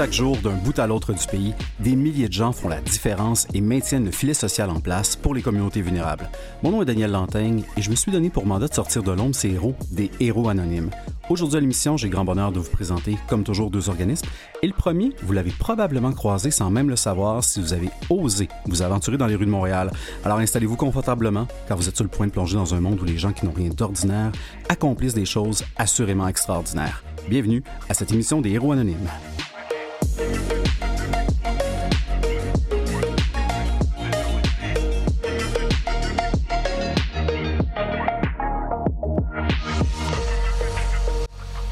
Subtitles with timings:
[0.00, 3.46] Chaque jour, d'un bout à l'autre du pays, des milliers de gens font la différence
[3.52, 6.30] et maintiennent le filet social en place pour les communautés vulnérables.
[6.62, 9.12] Mon nom est Daniel Lantaigne et je me suis donné pour mandat de sortir de
[9.12, 10.88] l'ombre ces héros, des héros anonymes.
[11.28, 14.26] Aujourd'hui à l'émission, j'ai grand bonheur de vous présenter, comme toujours, deux organismes.
[14.62, 18.48] Et le premier, vous l'avez probablement croisé sans même le savoir si vous avez osé
[18.64, 19.90] vous aventurer dans les rues de Montréal.
[20.24, 23.04] Alors installez-vous confortablement, car vous êtes sur le point de plonger dans un monde où
[23.04, 24.32] les gens qui n'ont rien d'ordinaire
[24.70, 27.04] accomplissent des choses assurément extraordinaires.
[27.28, 29.06] Bienvenue à cette émission des héros anonymes.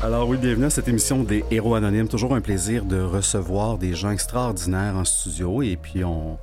[0.02, 2.08] Alors oui, bienvenue à cette émission des Héros Anonymes.
[2.08, 6.38] Toujours un plaisir de recevoir des gens extraordinaires en studio et puis on,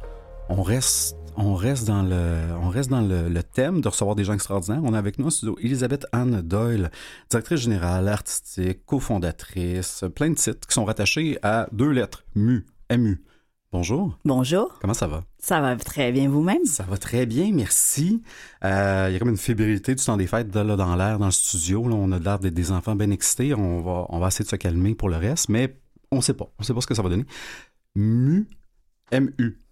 [0.49, 4.23] on reste on reste dans le, on reste dans le, le, thème de recevoir des
[4.23, 4.81] gens extraordinaires.
[4.83, 6.91] On a avec nous en studio Elisabeth Anne Doyle,
[7.29, 13.23] directrice générale, artistique, cofondatrice, plein de titres qui sont rattachés à deux lettres, MU, MU.
[13.71, 14.17] Bonjour.
[14.23, 14.77] Bonjour.
[14.79, 15.23] Comment ça va?
[15.37, 16.63] Ça va très bien vous-même?
[16.65, 18.23] Ça va très bien, merci.
[18.63, 21.25] Euh, il y a comme une fébrilité du temps des fêtes là, dans l'air, dans
[21.25, 21.85] le studio.
[21.89, 23.53] Là, on a l'air d'être des enfants bien excités.
[23.53, 25.77] On va, on va essayer de se calmer pour le reste, mais
[26.09, 26.45] on ne sait pas.
[26.57, 27.25] On ne sait pas ce que ça va donner.
[27.95, 28.47] MU,
[29.11, 29.64] MU.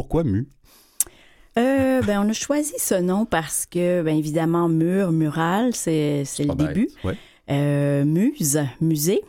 [0.00, 0.48] Pourquoi MU?
[1.58, 6.44] Euh, ben, on a choisi ce nom parce que, ben, évidemment, mur, mural, c'est, c'est
[6.44, 6.88] le début.
[7.04, 7.18] Ouais.
[7.50, 9.20] Euh, muse, musée.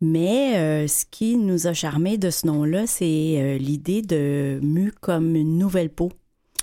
[0.00, 5.34] Mais euh, ce qui nous a charmé de ce nom-là, c'est l'idée de mu comme
[5.34, 6.12] une nouvelle peau.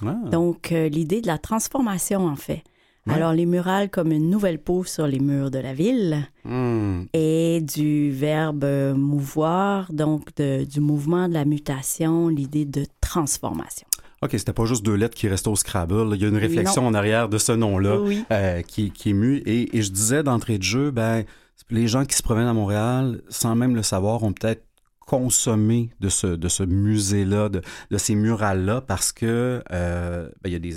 [0.02, 0.16] Ah.
[0.31, 2.63] Donc, l'idée de la transformation, en fait.
[3.07, 7.03] Alors, les murales comme une nouvelle peau sur les murs de la ville Hmm.
[7.13, 13.88] et du verbe mouvoir, donc de- du mouvement de la mutation, l'idée de transformation.
[14.21, 16.15] OK, c'était pas juste deux lettres qui restaient au Scrabble.
[16.15, 18.23] Il y a une réflexion en arrière de ce nom-là Oui.
[18.31, 19.13] euh, qui, qui est.
[19.45, 21.23] Et, et je disais d'entrée de jeu, ben,
[21.69, 24.63] les gens qui se promènent à Montréal, sans même le savoir, ont peut-être
[25.05, 27.61] consommé de ce, de ce musée-là, de,
[27.91, 30.73] de ces murales-là, parce que euh, ben, il, y a des,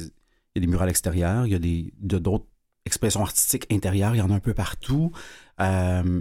[0.58, 2.46] il y a des il y a des, de- d'autres
[2.84, 5.12] expressions artistiques intérieures, il y en a un peu partout.
[5.60, 6.20] Euh,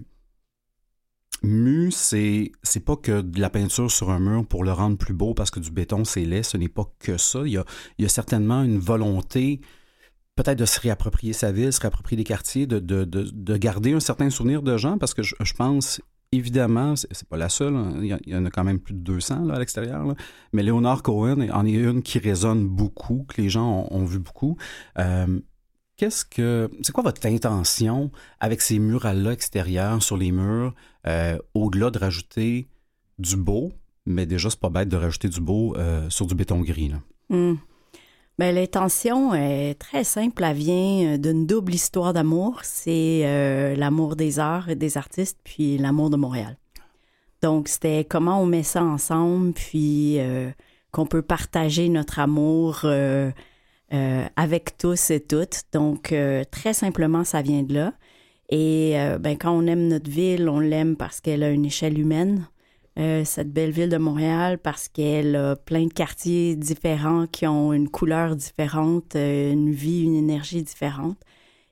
[1.43, 5.13] mu, c'est c'est pas que de la peinture sur un mur pour le rendre plus
[5.13, 7.41] beau parce que du béton c'est laid, ce n'est pas que ça.
[7.45, 7.65] Il y a,
[7.97, 9.61] il y a certainement une volonté
[10.35, 13.93] peut-être de se réapproprier sa ville, se réapproprier des quartiers, de, de, de, de garder
[13.93, 16.01] un certain souvenir de gens parce que je, je pense
[16.31, 19.45] évidemment, c'est pas la seule, hein, il y, en a quand même plus de 200
[19.45, 20.15] là, à l'extérieur,
[20.53, 24.57] mais Léonard Cohen en est une qui résonne beaucoup, que les gens ont, vu beaucoup.
[24.97, 25.39] Euh,
[25.97, 30.75] Qu'est-ce que c'est quoi votre intention avec ces murales-là extérieures sur les murs,
[31.07, 32.67] euh, au-delà de rajouter
[33.17, 33.71] du beau,
[34.05, 36.91] mais déjà c'est pas bête de rajouter du beau euh, sur du béton gris.
[37.29, 37.55] Hmm.
[38.37, 40.43] Ben, l'intention est très simple.
[40.43, 42.59] Elle vient euh, d'une double histoire d'amour.
[42.61, 46.55] C'est euh, l'amour des arts et des artistes, puis l'amour de Montréal.
[47.41, 50.51] Donc, c'était comment on met ça ensemble, puis euh,
[50.91, 53.31] qu'on peut partager notre amour euh,
[54.35, 55.63] avec tous et toutes.
[55.73, 56.13] Donc,
[56.51, 57.93] très simplement, ça vient de là.
[58.49, 62.47] Et ben, quand on aime notre ville, on l'aime parce qu'elle a une échelle humaine.
[62.97, 67.71] Euh, cette belle ville de Montréal parce qu'elle a plein de quartiers différents qui ont
[67.71, 71.19] une couleur différente, euh, une vie, une énergie différente.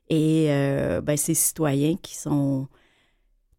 [0.10, 2.68] Et euh, ben, ces citoyens qui sont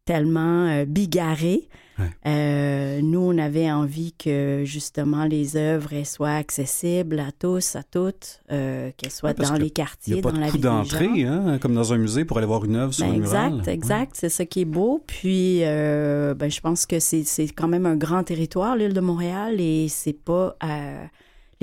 [0.05, 1.69] tellement euh, bigarrés.
[1.99, 2.11] Ouais.
[2.27, 7.83] Euh, nous, on avait envie que justement les œuvres elles soient accessibles à tous, à
[7.83, 10.59] toutes, euh, qu'elles soient Ouais, dans que les quartiers, a pas dans de la vie
[10.59, 13.53] d'entrée, hein, comme dans un musée pour aller voir une œuvre sur Ben, un mural.
[13.59, 14.13] exact, exact.
[14.15, 15.03] C'est ça qui est beau.
[15.07, 17.25] Puis, euh, ben, je pense que c'est
[17.57, 20.57] quand même un grand territoire, l'île de Montréal, et c'est pas.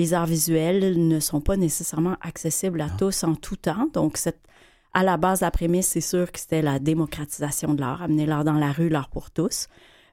[0.00, 3.88] les arts visuels ne sont pas nécessairement accessibles à tous en tout temps.
[3.92, 4.40] Donc, cette,
[4.92, 8.44] à la base, la prémisse, c'est sûr que c'était la démocratisation de l'art, amener l'art
[8.44, 9.68] dans la rue, l'art pour tous,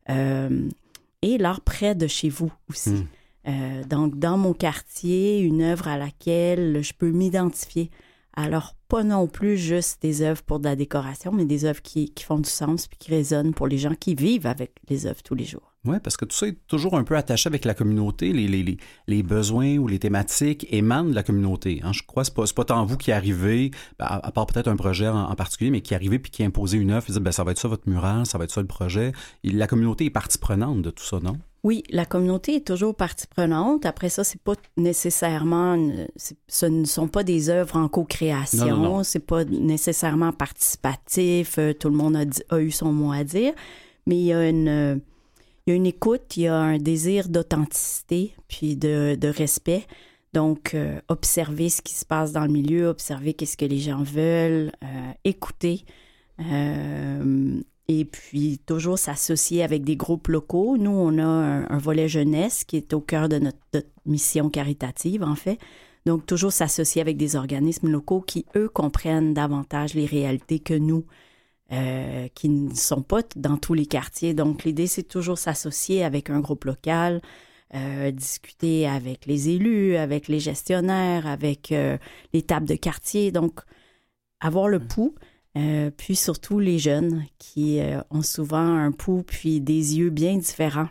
[0.07, 2.91] et l'art près de chez vous aussi.
[2.91, 3.07] Mm.
[3.47, 7.89] Euh, donc, dans mon quartier, une œuvre à laquelle je peux m'identifier.
[8.33, 12.11] Alors, pas non plus juste des œuvres pour de la décoration, mais des œuvres qui,
[12.11, 15.23] qui font du sens puis qui résonnent pour les gens qui vivent avec les œuvres
[15.23, 15.70] tous les jours.
[15.83, 18.33] Oui, parce que tout ça est toujours un peu attaché avec la communauté.
[18.33, 21.81] Les, les, les, les besoins ou les thématiques émanent de la communauté.
[21.83, 21.91] hein.
[21.91, 24.67] Je crois que pas, c'est pas tant vous qui arrivez, ben, à, à part peut-être
[24.67, 27.23] un projet en, en particulier, mais qui arrivez puis qui imposez une œuvre, et dites,
[27.23, 29.11] ben, ça va être ça votre mural, ça va être ça le projet.
[29.43, 31.37] Et la communauté est partie prenante de tout ça, non?
[31.63, 33.85] Oui, la communauté est toujours partie prenante.
[33.85, 35.77] Après ça, c'est pas nécessairement,
[36.47, 39.03] ce ne sont pas des œuvres en co-création.
[39.03, 41.57] C'est pas nécessairement participatif.
[41.59, 43.53] euh, Tout le monde a, dit- a eu son mot à dire,
[44.07, 44.95] mais il y a une, euh,
[45.65, 49.85] il y a une écoute, il y a un désir d'authenticité puis de, respect.
[50.33, 54.03] Donc, euh, observer ce qui se passe dans le milieu, observer qu'est-ce que les gens
[54.03, 55.83] veulent, euh, écouter.
[56.39, 60.77] Euh, et puis toujours s'associer avec des groupes locaux.
[60.77, 63.57] Nous, on a un, volet jeunesse qui est au cœur de notre,
[64.05, 65.59] mission caritative, en fait.
[66.05, 71.05] Donc, toujours s'associer avec des organismes locaux qui, eux, comprennent davantage les réalités que nous,
[71.71, 74.33] euh, qui ne sont pas dans tous les quartiers.
[74.33, 77.21] Donc, l'idée, c'est toujours s'associer avec un groupe local,
[77.73, 81.97] euh, discuter avec les élus, avec les gestionnaires, avec euh,
[82.33, 83.31] les tables de quartier.
[83.31, 83.61] Donc,
[84.41, 85.15] avoir le pouls.
[85.57, 90.87] Euh, puis surtout les jeunes qui ont souvent un pouls puis des yeux bien différents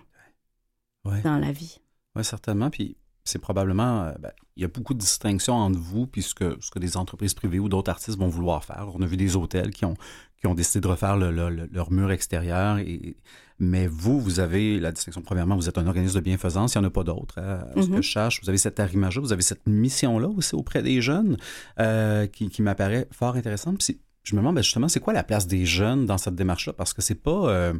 [1.05, 1.81] dans la vie.
[2.15, 2.69] Oui, certainement.
[2.69, 6.59] Puis c'est probablement, ben, il y a beaucoup de distinctions entre vous puis ce que,
[6.61, 8.91] ce que des entreprises privées ou d'autres artistes vont vouloir faire.
[8.95, 9.97] On a vu des hôtels qui ont,
[10.41, 12.79] qui ont décidé de refaire leur mur extérieur.
[12.79, 13.17] Et,
[13.59, 15.21] mais vous, vous avez la distinction.
[15.21, 16.75] Premièrement, vous êtes un organisme de bienfaisance.
[16.75, 17.39] Il n'y en a pas d'autres.
[17.39, 17.97] Hein, ce que mm-hmm.
[17.97, 21.37] je cherche, vous avez cette arrimage vous avez cette mission-là aussi auprès des jeunes
[21.79, 23.79] euh, qui, qui m'apparaît fort intéressante.
[23.85, 26.73] Puis je me demande ben, justement, c'est quoi la place des jeunes dans cette démarche-là?
[26.73, 27.51] Parce que c'est pas.
[27.51, 27.75] Euh,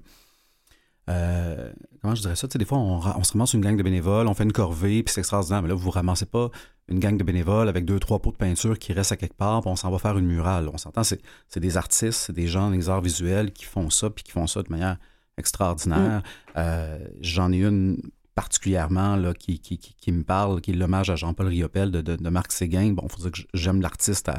[1.11, 2.47] euh, comment je dirais ça?
[2.47, 4.53] Tu sais, des fois, on, on, se ramasse une gang de bénévoles, on fait une
[4.53, 5.63] corvée, puis c'est extraordinaire.
[5.63, 6.51] Mais là, vous ne ramassez pas
[6.89, 9.61] une gang de bénévoles avec deux, trois pots de peinture qui restent à quelque part,
[9.61, 10.69] puis on s'en va faire une murale.
[10.73, 11.21] On s'entend, c'est,
[11.57, 14.63] des artistes, c'est des gens des arts visuels qui font ça, puis qui font ça
[14.63, 14.97] de manière
[15.37, 16.19] extraordinaire.
[16.19, 16.23] Mm.
[16.57, 17.99] Euh, j'en ai une
[18.35, 22.29] particulièrement là, qui, qui, qui, me parle, qui est l'hommage à Jean-Paul Riopel de, de,
[22.31, 22.93] Marc Séguin.
[22.93, 24.31] Bon, il faut dire que j'aime l'artiste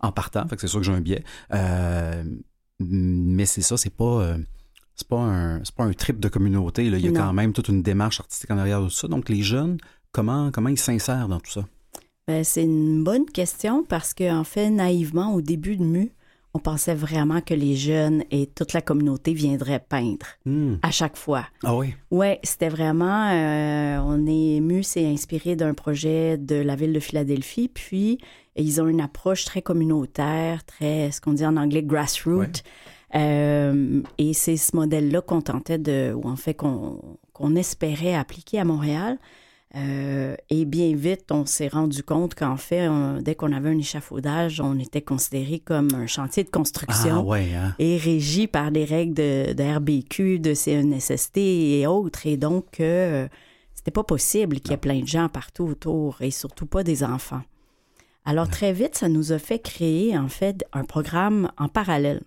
[0.00, 1.24] en partant, fait que c'est sûr que j'ai un biais.
[1.52, 2.22] Euh,
[2.78, 4.04] mais c'est ça, c'est pas...
[4.04, 4.38] Euh,
[4.98, 6.84] c'est pas un pas un trip de communauté.
[6.84, 9.06] Il y a quand même toute une démarche artistique en arrière de ça.
[9.06, 9.78] Donc les jeunes,
[10.10, 11.64] comment, comment ils s'insèrent dans tout ça?
[12.26, 16.10] Ben, c'est une bonne question parce qu'en en fait, naïvement, au début de MU,
[16.52, 20.74] on pensait vraiment que les jeunes et toute la communauté viendraient peindre hmm.
[20.82, 21.46] à chaque fois.
[21.62, 21.94] Ah oui?
[22.10, 23.30] Oui, c'était vraiment.
[23.30, 28.18] Euh, on est MU, c'est inspiré d'un projet de la ville de Philadelphie, puis
[28.56, 32.64] ils ont une approche très communautaire, très, ce qu'on dit en anglais, grassroots.
[33.14, 38.64] Euh, et c'est ce modèle-là qu'on tentait de, ou en fait qu'on espérait appliquer à
[38.64, 39.18] Montréal.
[39.76, 42.88] Euh, et bien vite, on s'est rendu compte qu'en fait,
[43.20, 47.74] dès qu'on avait un échafaudage, on était considéré comme un chantier de construction ah, hein.
[47.78, 52.26] et régi par des règles de, RBQ, de CNSST et autres.
[52.26, 53.28] Et donc, euh,
[53.74, 57.04] c'était pas possible qu'il y ait plein de gens partout autour et surtout pas des
[57.04, 57.42] enfants.
[58.24, 62.22] Alors, très vite, ça nous a fait créer, en fait, un programme en parallèle.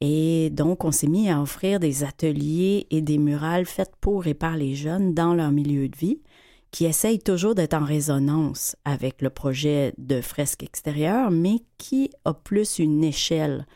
[0.00, 4.34] Et donc, on s'est mis à offrir des ateliers et des murales faites pour et
[4.34, 6.20] par les jeunes dans leur milieu de vie
[6.70, 12.32] qui essaye toujours d'être en résonance avec le projet de fresque extérieure, mais qui a
[12.32, 13.66] plus une échelle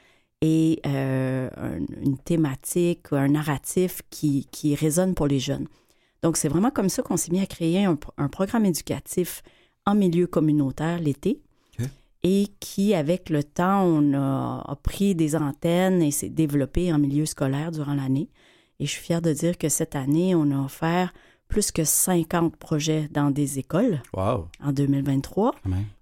[0.40, 1.48] et euh,
[2.02, 5.66] une thématique, un narratif qui, qui, résonne pour les jeunes.
[6.22, 7.96] Donc, c'est vraiment comme ça qu'on s'est mis à créer un,
[8.28, 9.42] programme éducatif
[9.86, 11.40] en milieu communautaire l'été
[12.24, 16.98] et qui, avec le temps, on a, a pris des antennes et s'est développé en
[16.98, 18.30] milieu scolaire durant l'année.
[18.80, 21.12] Et je suis fière de dire que cette année, on a offert
[21.48, 25.54] plus que 50 projets dans des écoles en 2023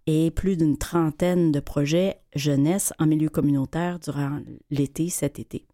[0.07, 4.41] et plus d'une trentaine de projets jeunesse en milieu communautaire durant
[4.71, 5.67] l'été, cet été.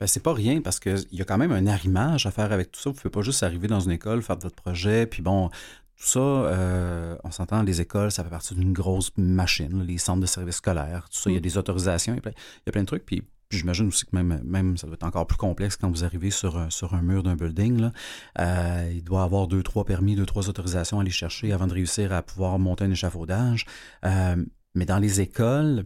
[0.00, 2.72] Ben, c'est pas rien parce qu'il y a quand même un arrimage à faire avec
[2.72, 2.90] tout ça.
[2.90, 5.50] Vous ne pouvez pas juste arriver dans une école, faire votre projet, puis bon,
[5.96, 10.20] tout ça, euh, on s'entend, les écoles, ça fait partie d'une grosse machine, les centres
[10.20, 11.42] de services scolaires, tout ça, il y a mm.
[11.42, 13.22] des autorisations, il y a plein, il y a plein de trucs, puis
[13.56, 16.72] j'imagine aussi que même, même ça doit être encore plus complexe quand vous arrivez sur,
[16.72, 17.80] sur un mur d'un building.
[17.80, 17.92] Là.
[18.38, 21.74] Euh, il doit avoir deux, trois permis, deux, trois autorisations à aller chercher avant de
[21.74, 23.66] réussir à pouvoir monter un échafaudage.
[24.04, 24.44] Euh,
[24.74, 25.84] mais dans les écoles,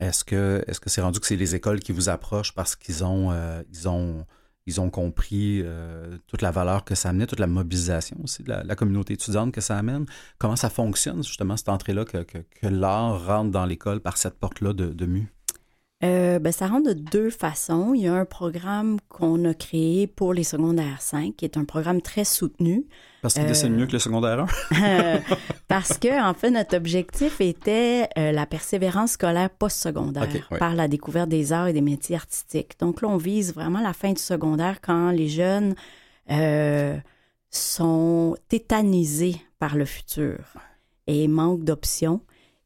[0.00, 3.04] est-ce que est-ce que c'est rendu que c'est les écoles qui vous approchent parce qu'ils
[3.04, 4.26] ont euh, ils ont
[4.66, 5.62] ils ont compris
[6.26, 9.60] toute la valeur que ça amenait, toute la mobilisation aussi de la, communauté étudiante que
[9.60, 10.06] ça amène.
[10.38, 14.72] Comment ça fonctionne, justement, cette entrée-là, que, que, l'art rentre dans l'école par cette porte-là
[14.72, 15.32] de, de MU?
[16.04, 17.94] Euh, ben, ça rentre de deux façons.
[17.94, 21.64] Il y a un programme qu'on a créé pour les secondaires 5, qui est un
[21.64, 22.84] programme très soutenu.
[23.22, 25.20] Parce qu'il dessine mieux que le secondaire 1?
[25.68, 31.30] parce que, en fait, notre objectif était euh, la persévérance scolaire post-secondaire par la découverte
[31.30, 32.78] des arts et des métiers artistiques.
[32.78, 35.74] Donc là, on vise vraiment la fin du secondaire quand les jeunes
[36.30, 36.98] euh,
[37.50, 40.38] sont tétanisés par le futur
[41.06, 42.20] et manquent d'options.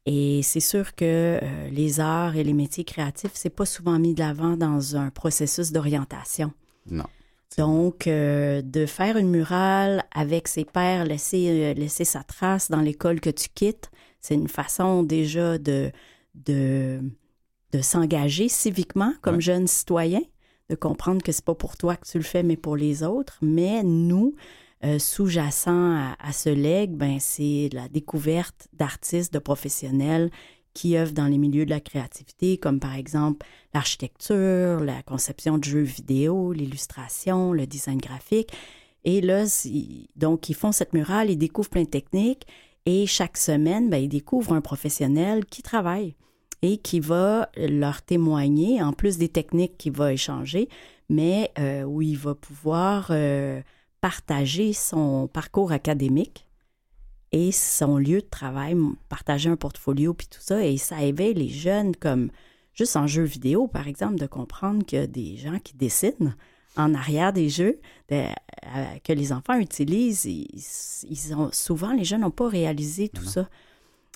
[0.05, 4.15] Et c'est sûr que euh, les arts et les métiers créatifs, c'est pas souvent mis
[4.15, 6.51] de l'avant dans un processus d'orientation.
[6.89, 7.05] Non.
[7.57, 12.79] Donc, euh, de faire une murale avec ses pairs, laisser, euh, laisser sa trace dans
[12.81, 13.91] l'école que tu quittes,
[14.21, 15.91] c'est une façon déjà de,
[16.33, 17.01] de,
[17.71, 20.21] de s'engager civiquement comme jeune citoyen,
[20.69, 23.37] de comprendre que c'est pas pour toi que tu le fais, mais pour les autres.
[23.41, 24.35] Mais nous,
[24.83, 30.31] euh, sous-jacent à, ce leg, ben, c'est la découverte d'artistes, de professionnels
[30.73, 35.63] qui œuvrent dans les milieux de la créativité, comme par exemple l'architecture, la conception de
[35.63, 38.51] jeux vidéo, l'illustration, le design graphique.
[39.03, 39.45] Et là,
[40.15, 42.47] donc, ils font cette murale, ils découvrent plein de techniques
[42.85, 46.15] et chaque semaine, ben, ils découvrent un professionnel qui travaille
[46.61, 50.69] et qui va leur témoigner, en plus des techniques qu'il va échanger,
[51.09, 53.61] mais euh, où il va pouvoir euh,
[54.01, 56.47] partager son parcours académique
[57.31, 58.75] et son lieu de travail,
[59.07, 62.29] partager un portfolio puis tout ça, et ça éveille les jeunes comme
[62.73, 66.35] juste en jeu vidéo, par exemple, de comprendre qu'il y a des gens qui dessinent
[66.77, 67.79] en arrière des jeux
[68.11, 68.27] euh,
[69.03, 70.25] que les enfants utilisent.
[70.25, 73.49] Ils, ont, souvent, les jeunes n'ont pas réalisé tout ça.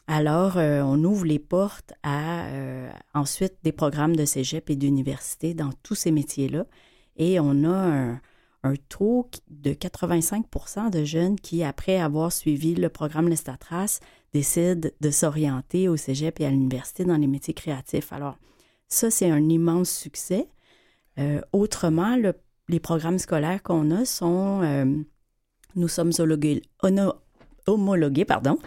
[0.08, 5.54] Alors, euh, on ouvre les portes à euh, ensuite des programmes de cégep et d'université
[5.54, 6.66] dans tous ces métiers-là.
[7.18, 8.22] Et on a un,
[8.66, 14.00] un taux de 85% de jeunes qui, après avoir suivi le programme Lestatras,
[14.34, 18.12] décident de s'orienter au cégep et à l'université dans les métiers créatifs.
[18.12, 18.38] Alors,
[18.88, 20.48] ça, c'est un immense succès.
[21.54, 22.34] autrement, le
[22.68, 24.86] les programmes scolaires qu'on a sont, euh,
[25.76, 26.12] nous sommes
[27.68, 28.58] homologués, pardon,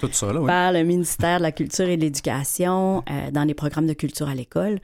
[0.47, 4.28] par le ministère de la Culture et de l'Éducation euh, dans les programmes de culture
[4.28, 4.81] à l'école.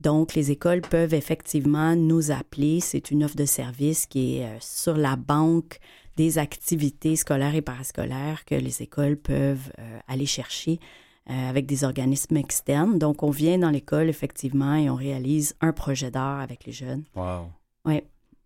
[0.00, 2.80] Donc, les écoles peuvent effectivement nous appeler.
[2.80, 5.78] C'est une offre de service qui est euh, sur la banque
[6.16, 9.72] des activités scolaires et parascolaires que les écoles peuvent
[10.08, 10.78] aller chercher
[11.26, 12.98] avec des organismes externes.
[12.98, 17.04] Donc, on vient dans l'école, effectivement, et on réalise un projet d'art avec les jeunes.
[17.16, 17.46] Wow.
[17.86, 18.02] Oui.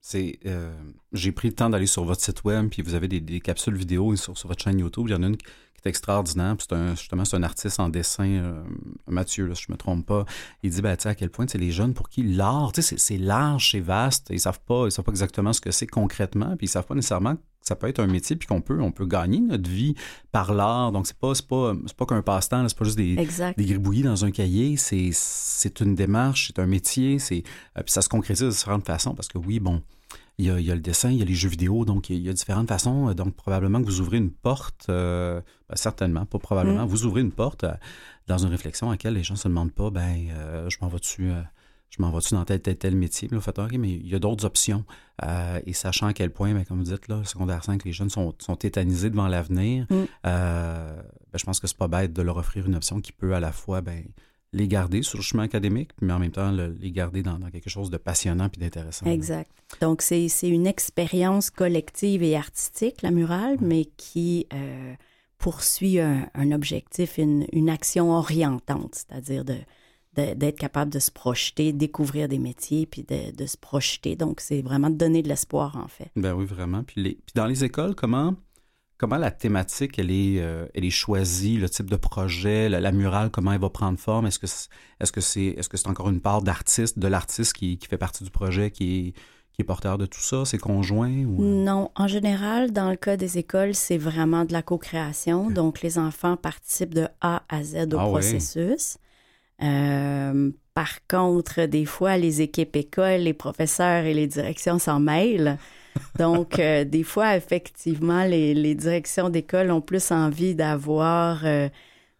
[0.08, 0.72] C'est, euh,
[1.12, 4.14] j'ai pris le temps d'aller sur votre site web, puis vous avez des, capsules vidéo
[4.14, 5.06] sur, sur, votre chaîne YouTube.
[5.08, 5.44] Il y en a une qui
[5.84, 6.54] est extraordinaire.
[6.60, 8.62] C'est un, justement, c'est un artiste en dessin, euh,
[9.08, 10.24] Mathieu, là, si je me trompe pas.
[10.62, 13.72] Il dit, ben, à quel point, c'est les jeunes pour qui l'art, c'est, c'est large,
[13.72, 14.28] c'est vaste.
[14.30, 16.94] Ils savent pas, ils savent pas exactement ce que c'est concrètement, puis ils savent pas
[16.94, 17.34] nécessairement
[17.66, 19.94] ça peut être un métier puis qu'on peut on peut gagner notre vie
[20.30, 23.16] par l'art donc c'est pas c'est pas c'est pas qu'un passe-temps c'est pas juste des
[23.16, 27.42] des gribouillis dans un cahier c'est c'est une démarche c'est un métier c'est
[27.76, 29.82] euh, puis ça se concrétise de différentes façons parce que oui bon
[30.38, 32.32] il y, a, le dessin, il y a les jeux vidéo, donc il y a
[32.34, 33.12] différentes façons.
[33.14, 36.88] Donc, probablement que vous ouvrez une porte, euh, ben, certainement, pas probablement, mm.
[36.88, 37.72] vous ouvrez une porte euh,
[38.26, 40.88] dans une réflexion à laquelle les gens ne se demandent pas, ben, euh, je m'en
[40.88, 41.30] vais dessus.
[41.88, 43.30] je m'en vais-tu dans tel, tel, tel métier?
[43.40, 44.84] Fait, mais il y a d'autres options.
[45.64, 48.34] et sachant à quel point, ben, comme vous dites, là, secondaire 5, les jeunes sont,
[48.38, 50.04] sont tétanisés devant l'avenir, mm.
[50.22, 51.02] ben,
[51.34, 53.52] je pense que c'est pas bête de leur offrir une option qui peut à la
[53.52, 54.04] fois ben,
[54.56, 57.90] les garder sur le chemin académique, mais en même temps les garder dans, quelque chose
[57.90, 59.06] de passionnant puis d'intéressant.
[59.06, 59.50] Exact.
[59.80, 64.94] Donc, c'est une expérience collective et artistique, la murale, mais qui euh,
[65.38, 69.58] poursuit un, objectif, une, action orientante, c'est-à-dire de,
[70.14, 74.16] d'être capable de se projeter, découvrir des métiers, puis de, se projeter.
[74.16, 76.10] Donc, c'est vraiment de donner de l'espoir, en fait.
[76.16, 76.82] Ben oui, vraiment.
[76.82, 78.34] Puis, les, puis dans les écoles, comment
[78.98, 83.30] comment la thématique elle est, euh, elle est choisie, le type de projet, la, murale,
[83.30, 84.26] comment elle va prendre forme?
[84.26, 87.78] Est-ce que est-ce que c'est est-ce que c'est encore une part d'artiste, de l'artiste qui,
[87.78, 89.12] qui, fait partie du projet qui est,
[89.52, 90.44] qui est porteur de tout ça?
[90.44, 91.24] C'est conjoint?
[91.24, 91.42] Ou...
[91.42, 91.64] Euh?
[91.64, 95.50] Non, en général, dans le cas des écoles, c'est vraiment de la co-création.
[95.50, 98.98] Donc, les enfants participent de A à Z au ah processus.
[99.62, 105.58] Euh, par contre, des fois, les équipes écoles, les professeurs et les directions s'en mêlent.
[106.18, 111.68] Donc, euh, des fois, effectivement, les, directions d'école ont plus envie d'avoir euh,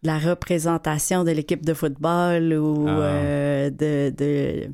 [0.03, 2.91] la représentation de l'équipe de football ou ah.
[2.91, 4.69] euh, de,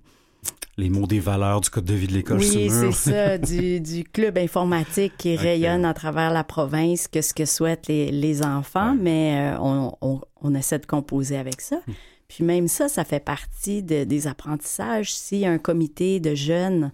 [0.78, 2.40] Les mots des valeurs du code de vie de l'école.
[2.40, 7.46] Oui, c'est ça, du, club informatique qui rayonne à travers la province, que ce que
[7.46, 11.78] souhaitent les, enfants, mais on, essaie de composer avec ça.
[11.88, 11.94] Hmm.
[12.28, 15.14] Puis même ça, ça fait partie des apprentissages.
[15.14, 16.92] Si un comité de jeunes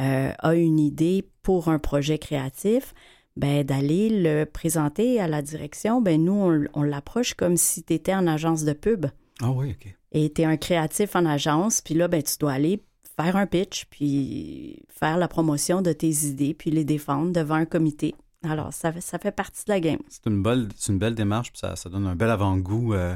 [0.00, 2.94] euh, a une idée pour un projet créatif,
[3.36, 8.14] ben, d'aller le présenter à la direction, ben, nous, on, l'approche comme si tu étais
[8.14, 9.06] en agence de pub.
[9.40, 9.94] Ah oui, OK.
[10.12, 12.82] Et tu es un créatif en agence, puis là, ben, tu dois aller
[13.16, 17.64] faire un pitch, puis faire la promotion de tes idées, puis les défendre devant un
[17.64, 18.14] comité.
[18.42, 20.00] Alors, ça, ça fait partie de la game.
[20.08, 22.94] C'est une belle, une belle démarche, puis ça, ça donne un bel avant-goût.
[22.94, 23.14] Euh,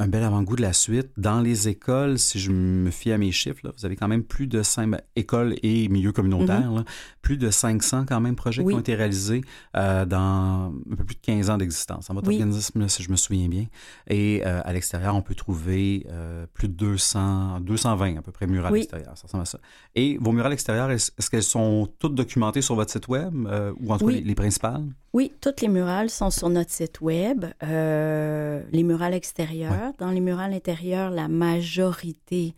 [0.00, 1.10] un bel avant-goût de la suite.
[1.18, 4.24] Dans les écoles, si je me fie à mes chiffres, là, vous avez quand même
[4.24, 6.84] plus de 5 ben, écoles et milieux communautaires, mhm.
[7.20, 9.42] plus de 500 quand même projets qui ont été réalisés
[9.76, 13.16] euh, dans un peu plus de 15 ans d'existence en votre organisme, si je me
[13.16, 13.66] souviens bien.
[14.08, 18.46] Et euh, à l'extérieur, on peut trouver euh, plus de 200, 220 à peu près
[18.46, 19.16] murales extérieures.
[19.18, 19.60] Ça ressemble à ça.
[19.94, 23.34] Et vos murales extérieures, est-ce, qu'elles sont toutes documentées sur votre site web
[23.78, 24.86] ou en tout cas les, les, principales?
[25.12, 27.46] Oui, toutes les murales sont sur notre site web.
[27.62, 29.92] les murales extérieures.
[29.98, 32.54] Dans les murales intérieures, la majorité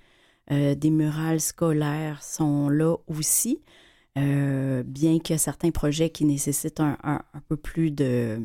[0.51, 3.63] euh, des murales scolaires sont là aussi,
[4.19, 6.97] euh, bien qu'il y a certains projets qui nécessitent un,
[7.49, 8.41] peu plus de,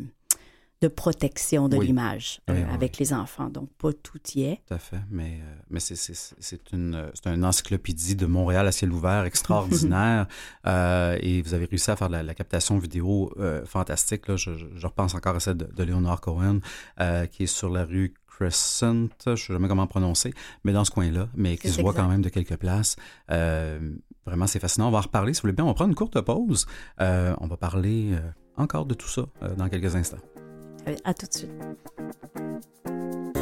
[0.82, 1.88] de protection de Oui.
[1.88, 3.50] l'image euh, Oui, avec les enfants.
[3.50, 4.62] Donc, pas tout y est.
[4.68, 5.00] Tout à fait.
[5.10, 7.10] Mais, euh, mais c'est, une,
[7.44, 10.28] encyclopédie de Montréal à ciel ouvert extraordinaire.
[10.66, 13.32] Euh, et vous avez réussi à faire de la, la captation vidéo
[13.66, 14.28] fantastique.
[14.28, 14.36] Là.
[14.36, 14.52] Je,
[14.84, 16.60] repense encore à celle de, de Léonard Cohen,
[17.32, 20.32] qui est sur la rue Crescent, je ne sais jamais comment prononcer,
[20.64, 22.96] mais dans ce coin-là, mais qui se voit quand même de quelques places.
[23.32, 23.80] Euh,
[24.26, 24.90] vraiment, c'est fascinant.
[24.90, 25.66] On va en reparler, si vous voulez bien.
[25.66, 26.68] On va prendre une courte pause.
[27.02, 28.20] Euh, on va parler euh,
[28.56, 29.24] encore de tout ça
[29.58, 30.18] dans quelques instants.
[30.88, 33.37] Euh, À tout de suite.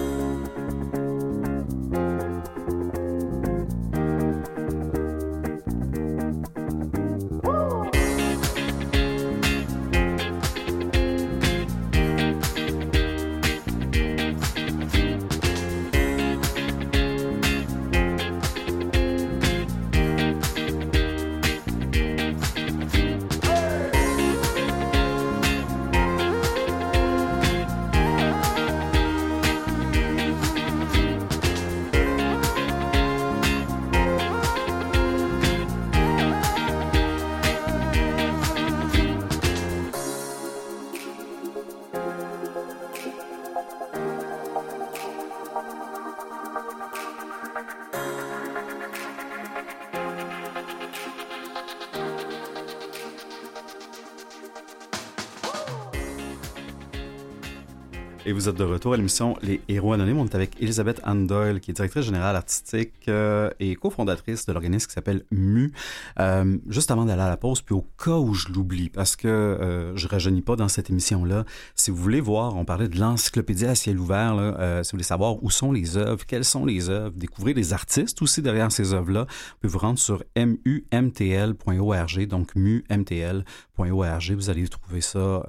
[58.27, 60.17] Et vous êtes de retour à l'émission Les Héros Anonymes.
[60.17, 64.51] On est avec Elisabeth Anne Doyle, qui est directrice générale artistique euh, et cofondatrice de
[64.51, 65.71] l'organisme qui s'appelle MU.
[66.19, 69.27] Euh, juste avant d'aller à la pause, puis au cas où je l'oublie, parce que
[69.27, 73.67] euh, je rajeunis pas dans cette émission-là, si vous voulez voir, on parlait de l'encyclopédie
[73.67, 76.89] à ciel ouvert, euh, si vous voulez savoir où sont les œuvres, quelles sont les
[76.89, 82.55] œuvres, découvrir les artistes aussi derrière ces œuvres-là, vous pouvez vous rendre sur mumtl.org, donc
[82.55, 84.31] mumtl.org.
[84.31, 85.43] Vous allez trouver ça...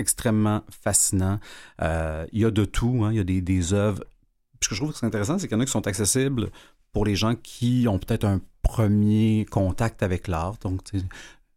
[0.00, 1.38] extrêmement fascinant.
[1.82, 3.12] Euh, il y a de tout, hein.
[3.12, 4.02] il y a des, œuvres.
[4.60, 6.50] Ce que je trouve intéressant, c'est qu'il y en a qui sont accessibles
[6.92, 10.56] pour les gens qui ont peut-être un premier contact avec l'art.
[10.60, 10.80] Donc,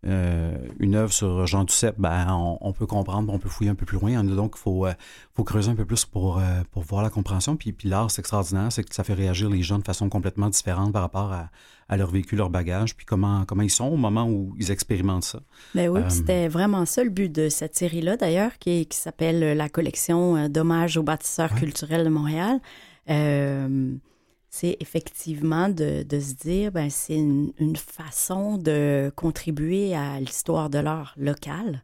[0.06, 3.76] euh, une œuvre sur Jean Duceppe, ben, on, on peut comprendre, on peut fouiller un
[3.76, 4.24] peu plus loin.
[4.24, 4.94] Donc, il faut, euh,
[5.34, 7.56] faut creuser un peu plus pour, euh, pour voir la compréhension.
[7.56, 10.50] Puis, puis l'art, c'est extraordinaire, c'est que ça fait réagir les gens de façon complètement
[10.50, 11.50] différente par rapport à,
[11.89, 15.24] à leur vécu, leur bagage, puis comment, comment ils sont au moment où ils expérimentent
[15.26, 15.39] ça.
[15.76, 19.70] Ben oui, c'était vraiment ça le but de cette série-là, d'ailleurs, qui, qui s'appelle la
[19.70, 21.60] collection d'hommages aux bâtisseurs Ouais.
[21.60, 22.60] culturels de Montréal.
[24.56, 31.16] C'est effectivement de, se dire, ben, c'est une, façon de contribuer à l'histoire de l'art
[31.18, 31.82] local.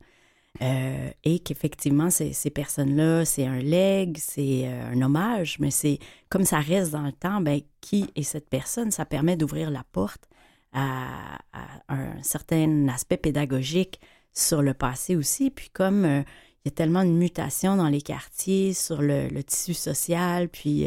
[0.61, 5.97] euh, et qu'effectivement, ces, personnes-là, c'est un leg, c'est euh, un hommage, mais c'est
[6.29, 8.91] comme ça reste dans le temps, ben, qui est cette personne?
[8.91, 10.29] Ça permet d'ouvrir la porte
[10.71, 11.39] à,
[11.87, 13.99] un certain aspect pédagogique
[14.31, 15.49] sur le passé aussi.
[15.49, 16.21] Puis comme euh,
[16.63, 20.85] il y a tellement de mutations dans les quartiers, sur le, tissu social, puis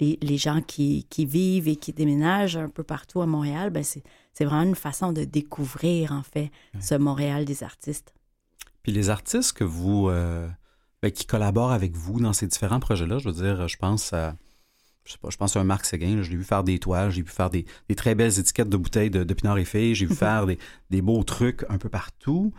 [0.00, 3.82] les, les gens qui, qui vivent et qui déménagent un peu partout à Montréal, ben
[3.82, 8.14] c'est, c'est vraiment une façon de découvrir, en fait, ce Montréal des artistes.
[8.82, 10.48] Puis les artistes que vous, euh,
[11.02, 14.36] ben, qui collaborent avec vous dans ces différents projets-là, je veux dire, je pense à,
[15.04, 17.10] je sais pas, je pense à un Marc Séguin, je l'ai vu faire des toiles,
[17.10, 19.94] j'ai vu faire des, des très belles étiquettes de bouteilles de, de Pinard et Filles,
[19.94, 20.58] j'ai vu faire des,
[20.90, 22.52] des beaux trucs un peu partout.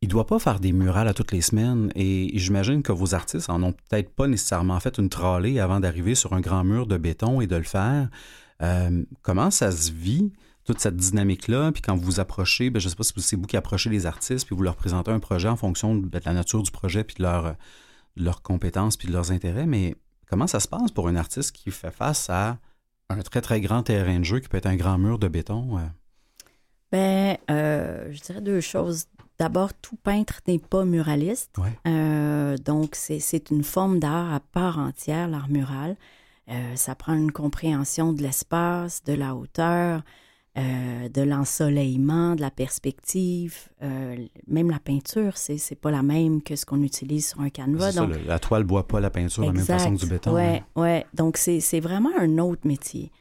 [0.00, 3.50] Il doit pas faire des murales à toutes les semaines et j'imagine que vos artistes
[3.50, 6.96] en ont peut-être pas nécessairement fait une tralée avant d'arriver sur un grand mur de
[6.96, 8.08] béton et de le faire.
[8.62, 10.32] Euh, comment ça se vit,
[10.64, 11.72] toute cette dynamique-là?
[11.72, 14.06] Puis quand vous vous approchez, ben, je sais pas si c'est vous qui approchez les
[14.06, 17.16] artistes, puis vous leur présentez un projet en fonction de, la nature du projet, puis
[17.16, 17.56] de, leur,
[18.16, 19.96] de leurs compétences, puis de leurs intérêts, mais
[20.28, 22.58] comment ça se passe pour un artiste qui fait face à
[23.08, 25.78] un très, très grand terrain de jeu qui peut être un grand mur de béton?
[25.78, 25.86] euh?
[26.92, 29.06] Ben, euh, je dirais deux choses.
[29.38, 31.56] D'abord, tout peintre n'est pas muraliste.
[31.58, 31.72] Ouais.
[31.86, 35.96] Euh, donc, c'est, une forme d'art à part entière, l'art mural.
[36.50, 40.02] Euh, ça prend une compréhension de l'espace, de la hauteur,
[40.56, 43.68] euh, de l'ensoleillement, de la perspective.
[43.80, 47.92] Même la peinture, c'est, pas la même que ce qu'on utilise sur un canevas.
[47.92, 50.06] Ça, le- la toile ne boit pas la peinture de la même façon que du
[50.06, 50.34] béton.
[50.34, 50.80] Ouais, hein.
[50.80, 51.06] ouais.
[51.14, 53.12] Donc, c'est c'est vraiment un autre métier.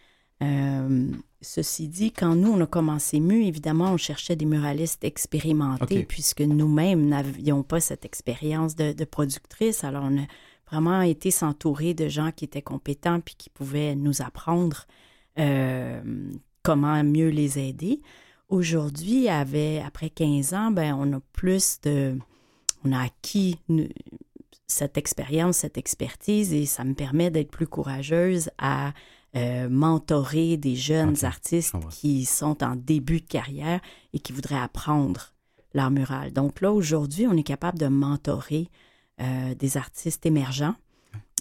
[0.43, 6.03] Euh, ceci dit, quand nous, on a commencé MU, évidemment, on cherchait des muralistes expérimentés,
[6.05, 9.83] puisque nous-mêmes n'avions pas cette expérience de, de productrice.
[9.83, 10.25] Alors, on a
[10.69, 14.85] vraiment été s'entourer de gens qui étaient compétents puis qui pouvaient nous apprendre
[15.39, 16.01] euh,
[16.63, 18.01] comment mieux les aider.
[18.49, 22.17] Aujourd'hui, après 15 ans, ben, on a plus de...
[22.85, 23.89] On a acquis une-
[24.69, 28.93] cette expérience, cette expertise, et ça me permet d'être plus courageuse à
[29.37, 31.89] euh, mentorer des jeunes artistes comprends.
[31.89, 33.79] qui sont en début de carrière
[34.13, 35.33] et qui voudraient apprendre
[35.73, 36.33] l'art mural.
[36.33, 38.69] Donc là, aujourd'hui, on est capable de mentorer
[39.57, 40.75] des artistes émergents.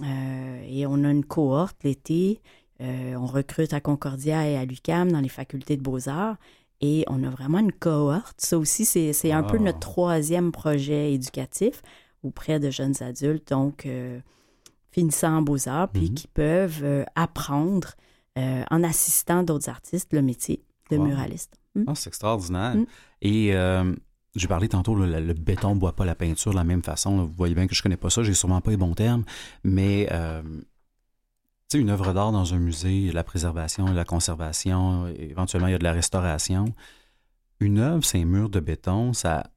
[0.03, 2.41] et on a une cohorte l'été.
[2.81, 6.37] on recrute à Concordia et à l'UCAM dans les facultés de beaux-arts.
[6.81, 8.41] Et on a vraiment une cohorte.
[8.41, 11.83] Ça aussi, c'est un peu notre troisième projet éducatif
[12.23, 13.87] auprès de jeunes adultes, donc
[14.97, 16.15] finissant en beaux-arts, puis mm-hmm.
[16.15, 17.93] qui peuvent apprendre
[18.37, 21.59] en assistant d'autres artistes le métier de muraliste.
[21.87, 22.77] Ah, c'est extraordinaire.
[22.77, 22.87] Hmm.
[23.23, 23.95] Et euh,
[24.35, 27.25] j'ai parlé tantôt, le, béton ne boit pas la peinture de la même façon.
[27.25, 29.25] Vous voyez bien que je ne connais pas ça, j'ai sûrement pas les bons termes,
[29.65, 30.59] mais euh, tu
[31.69, 35.79] sais, une œuvre d'art dans un musée, la préservation, la conservation, éventuellement il y a
[35.79, 36.75] de la restauration.
[37.61, 39.51] Une œuvre, c'est un mur de béton, ça,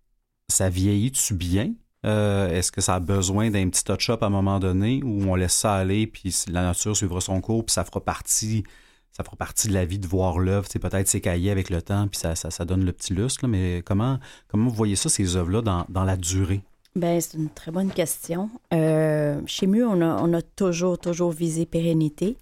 [0.47, 1.73] ça vieillit-tu bien?
[2.05, 5.35] Euh, est-ce que ça a besoin d'un petit touch-up à un moment donné où on
[5.35, 8.63] laisse ça aller, puis la nature suivra son cours, puis ça fera partie
[9.11, 12.07] ça fera partie de la vie de voir l'œuvre, c'est peut-être s'écailler avec le temps,
[12.07, 13.47] puis ça, ça, donne le petit lustre.
[13.47, 16.61] mais comment, comment vous voyez ça, ces œuvres-là, dans, dans, la durée?
[16.95, 18.49] Bien, c'est une très bonne question.
[18.73, 22.37] Euh, chez Mu, on a, on a, toujours, toujours visé pérennité,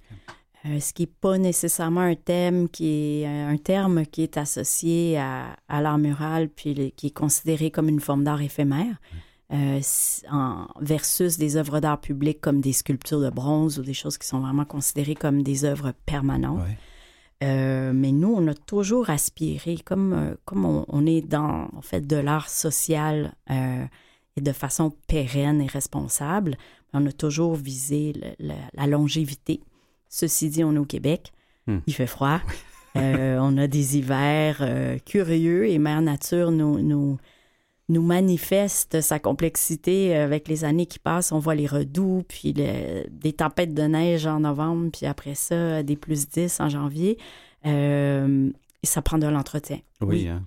[0.65, 5.17] euh, ce qui n'est pas nécessairement un thème qui est un terme qui est associé
[5.17, 8.98] à, à l'art mural, puis qui est considéré comme une forme d'art éphémère.
[9.53, 9.79] Euh,
[10.29, 14.27] en, versus des œuvres d'art public comme des sculptures de bronze ou des choses qui
[14.27, 16.67] sont vraiment considérées comme des œuvres permanentes.
[17.43, 22.05] Euh, mais nous, on a toujours aspiré, comme, euh, comme on, est dans en fait
[22.05, 26.57] de l'art social et de façon pérenne et responsable,
[26.91, 28.13] on a toujours visé
[28.73, 29.62] la longévité.
[30.10, 31.31] Ceci dit, on est au Québec,
[31.67, 31.77] hmm.
[31.88, 32.41] il fait froid,
[32.95, 34.62] on a des hivers
[35.05, 37.17] curieux et Mère Nature nous, nous
[37.89, 41.32] nous manifeste sa complexité avec les années qui passent.
[41.32, 45.95] On voit les redoux, puis des tempêtes de neige en novembre, puis après ça, des
[45.95, 47.17] plus 10 en janvier.
[47.65, 48.50] Euh,
[48.84, 49.80] et ça prend de l'entretien.
[50.02, 50.28] Oui.
[50.28, 50.43] Hein.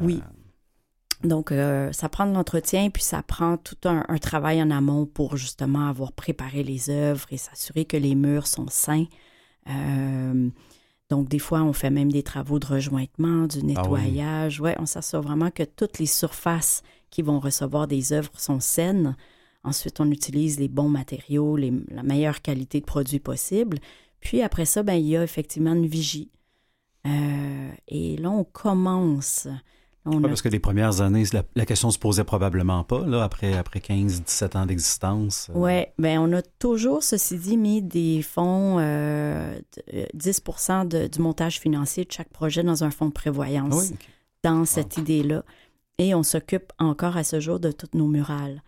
[0.00, 0.20] Oui.
[0.22, 5.06] Euh, Donc, euh, ça prend de l'entretien, puis ça prend tout un, travail en amont
[5.06, 9.06] pour justement avoir préparé les œuvres et s'assurer que les murs sont sains.
[11.14, 14.60] Donc, des fois, on fait même des travaux de rejointement, du ah nettoyage.
[14.60, 14.74] ouais.
[14.80, 19.14] on s'assure vraiment que toutes les surfaces qui vont recevoir des œuvres sont saines.
[19.62, 23.78] Ensuite, on utilise les bons matériaux, la meilleure qualité de produits possible.
[24.18, 26.32] Puis après ça, ben, il y a effectivement une vigie.
[27.06, 29.46] Euh, et là, on commence
[30.04, 34.56] parce que les premières années, la, question se posait probablement pas, là, après, après 15-17
[34.56, 35.48] ans d'existence.
[35.50, 35.58] Euh.
[35.58, 42.04] Oui, bien, on a toujours, ceci dit, mis des fonds, 10 euh, du montage financier
[42.04, 43.96] de chaque projet dans un fonds de prévoyance, ah
[44.42, 45.42] dans cette idée-là.
[45.98, 48.62] Et on s'occupe encore à ce jour de toutes nos murales.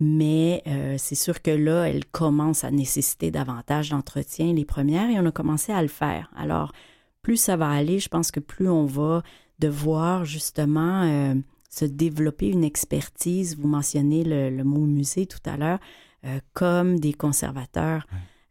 [0.00, 5.18] Mais euh, c'est sûr que là, elles commencent à nécessiter davantage d'entretien, les premières, et
[5.18, 6.30] on a commencé à le faire.
[6.36, 6.72] Alors,
[7.20, 9.22] plus ça va aller, je pense que plus on va
[9.58, 11.34] de voir justement euh,
[11.70, 13.56] se développer une expertise.
[13.56, 15.78] Vous mentionnez le, mot musée tout à l'heure,
[16.24, 18.06] euh, comme des conservateurs,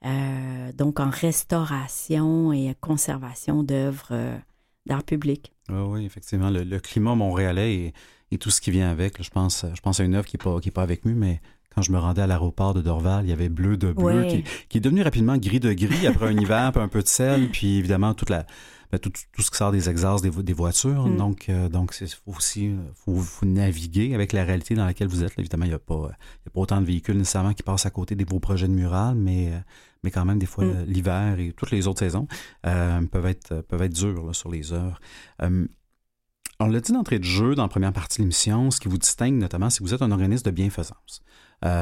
[0.06, 4.40] euh, donc en restauration et conservation d'œuvres
[4.86, 5.54] d'art public.
[5.70, 7.94] oui, effectivement, le, climat montréalais
[8.32, 9.22] et, tout ce qui vient avec.
[9.24, 11.42] je, pense, je pense à une œuvre qui n'est pas, qui pas avec nous, mais
[11.74, 14.26] quand je me rendais à l'aéroport de Dorval, il y avait bleu de bleu,
[14.68, 17.78] qui, est devenu rapidement gris de gris après un hiver, un peu de sel, puis
[17.78, 18.48] évidemment toute la,
[18.92, 21.08] ben, tout, ce qui sort des exhausts des, voitures.
[21.08, 21.18] Mm.
[21.18, 25.24] Donc, euh, donc c'est aussi euh, faut, faut, naviguer avec la réalité dans laquelle vous
[25.24, 25.38] êtes.
[25.38, 26.12] évidemment, il n'y a, pas,
[26.46, 29.16] a pas autant de véhicules nécessairement qui passent à côté des beaux projets de mural,
[29.16, 29.60] mais, euh,
[30.04, 30.86] mais quand même, des fois, mm.
[30.88, 32.28] l'hiver et toutes les autres saisons
[32.64, 35.02] peuvent, être, peuvent être durs sur les heures.
[35.42, 38.98] on l'a dit d'entrée de jeu dans la première partie de l'émission, ce qui vous
[38.98, 41.22] distingue notamment, c'est que vous êtes un organisme de bienfaisance.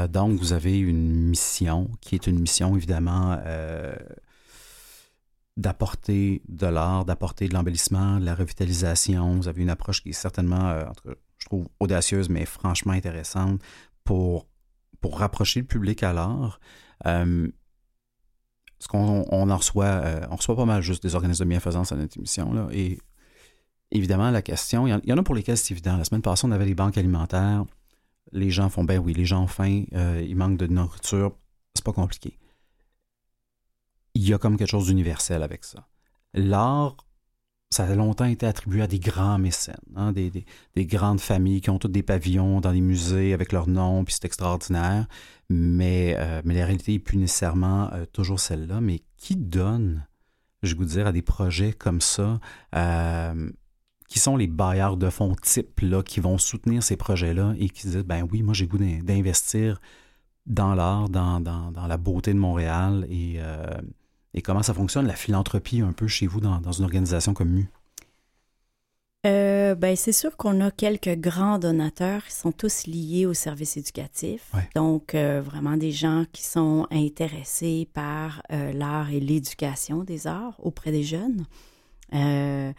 [0.09, 3.37] donc, vous avez une mission qui est une mission évidemment
[5.57, 9.35] d'apporter de l'art, d'apporter de l'embellissement, de la revitalisation.
[9.37, 10.83] Vous avez une approche qui est certainement, euh,
[11.37, 13.61] je trouve, audacieuse, mais franchement intéressante
[14.03, 14.47] pour,
[15.13, 16.59] rapprocher le public à l'art.
[17.05, 17.47] Euh,
[18.79, 21.91] ce qu'on on en reçoit, euh, on reçoit pas mal juste des organismes de bienfaisance
[21.91, 22.67] à notre émission.
[22.71, 22.97] Et
[23.91, 25.95] évidemment, la question, il y, en, a pour lesquels c'est évident.
[25.95, 27.65] La semaine passée, on avait les banques alimentaires.
[28.31, 31.37] Les gens font, ben oui, les gens ont faim, ils manquent de nourriture.
[31.75, 32.39] C'est pas compliqué
[34.15, 35.87] il y a comme quelque chose d'universel avec ça.
[36.33, 36.97] L'art,
[37.69, 40.45] ça a longtemps été attribué à des grands mécènes, hein, des,
[40.85, 44.25] grandes familles qui ont toutes des pavillons dans les musées avec leur nom, puis c'est
[44.25, 45.07] extraordinaire.
[45.49, 48.81] Mais, euh, mais la réalité n'est plus nécessairement euh, toujours celle-là.
[48.81, 50.07] Mais qui donne,
[50.63, 52.39] je vous dire, à des projets comme ça,
[52.75, 53.51] euh,
[54.07, 57.87] qui sont les bailleurs de fonds type là, qui vont soutenir ces projets-là et qui
[57.87, 59.81] disent, ben oui, moi j'ai goût d'investir
[60.45, 63.39] dans l'art, dans, dans, la beauté de Montréal et
[64.35, 67.69] et comment ça fonctionne, la philanthropie, un peu chez vous, dans, une organisation comme MU?
[69.25, 73.77] Euh, ben, c'est sûr qu'on a quelques grands donateurs qui sont tous liés au service
[73.77, 74.51] éducatif.
[74.53, 74.69] Ouais.
[74.75, 80.59] Donc, euh, vraiment des gens qui sont intéressés par euh, l'art et l'éducation des arts
[80.59, 81.45] auprès des jeunes.
[82.13, 82.71] Euh,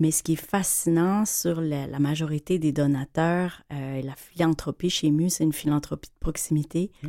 [0.00, 5.30] mais ce qui est fascinant sur la, la majorité des donateurs, la philanthropie chez MU,
[5.30, 6.90] c'est une philanthropie de proximité.
[7.04, 7.08] Mm.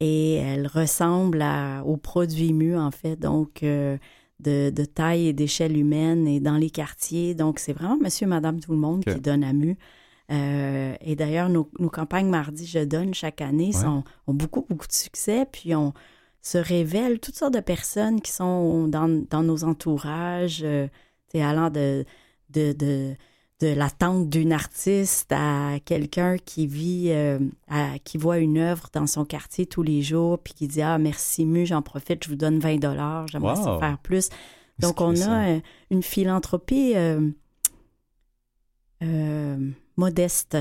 [0.00, 3.16] Et elle ressemble à, au produit MU, en fait.
[3.16, 3.96] Donc, euh,
[4.40, 7.34] de, de taille et d'échelle humaine et dans les quartiers.
[7.34, 9.76] Donc, c'est vraiment monsieur, madame, tout le monde qui donne à MU.
[10.32, 13.72] Euh, et d'ailleurs, nos, nos campagnes Mardi Je donne chaque année Ouais.
[13.72, 15.46] sont, ont beaucoup, beaucoup de succès.
[15.50, 15.92] Puis, on
[16.42, 20.88] se révèle toutes sortes de personnes qui sont dans, dans nos entourages, euh,
[21.34, 22.04] allant de,
[22.50, 23.14] de, de,
[23.64, 29.06] de l'attente d'une artiste à quelqu'un qui vit, euh, à- qui voit une œuvre dans
[29.06, 32.36] son quartier tous les jours, puis qui dit Ah, merci, Mu, j'en profite, je vous
[32.36, 33.78] donne 20 dollars, j'aimerais Wow.
[33.80, 34.28] faire plus.
[34.80, 37.30] Donc, on a euh, une philanthropie euh,
[39.02, 40.56] euh, modeste,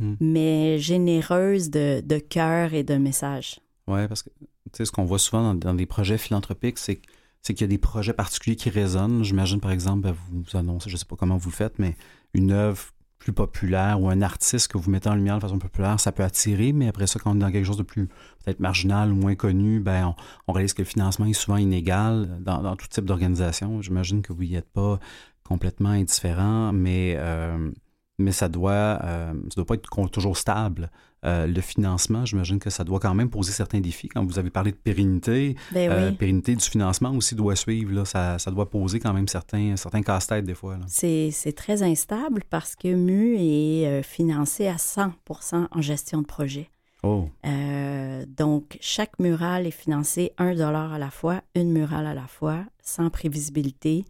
[0.00, 0.14] Hmm.
[0.20, 3.58] mais généreuse de, de cœur et de message.
[3.88, 6.96] Oui, parce que tu sais, ce qu'on voit souvent dans, dans des projets philanthropiques, c'est
[6.96, 7.08] que-
[7.48, 9.24] c'est qu'il y a des projets particuliers qui résonnent.
[9.24, 11.96] J'imagine, par exemple, ben, vous, annoncez, je ne sais pas comment vous le faites, mais
[12.34, 15.98] une œuvre plus populaire ou un artiste que vous mettez en lumière de façon populaire,
[15.98, 18.08] ça peut attirer, mais après ça, quand on est dans quelque chose de plus
[18.44, 20.14] peut-être marginal ou moins connu, ben,
[20.46, 23.80] on, réalise que le financement est souvent inégal dans, tout type d'organisation.
[23.80, 25.00] J'imagine que vous n'y êtes pas
[25.42, 27.70] complètement indifférent, mais, euh,
[28.18, 30.90] mais ça doit, euh, doit pas être toujours stable.
[31.24, 34.08] Euh, le financement, j'imagine que ça doit quand même poser certains défis.
[34.08, 37.92] Quand vous avez parlé de pérennité, Ben euh, pérennité du financement aussi doit suivre.
[37.92, 38.04] Là.
[38.04, 40.78] Ça, ça doit poser quand même certains, certains casse-têtes des fois.
[40.86, 46.70] C'est très instable parce que MU est euh, financé à 100% en gestion de projet.
[47.04, 52.14] Oh, Euh, donc, chaque mural est financé un dollar à la fois, une murale à
[52.14, 54.04] la fois, sans prévisibilité.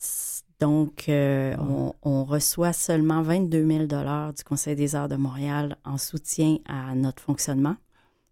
[0.00, 0.31] S-
[0.62, 5.76] Donc, euh, on, on reçoit seulement 22 000 dollars du Conseil des arts de Montréal
[5.84, 7.74] en soutien à notre fonctionnement,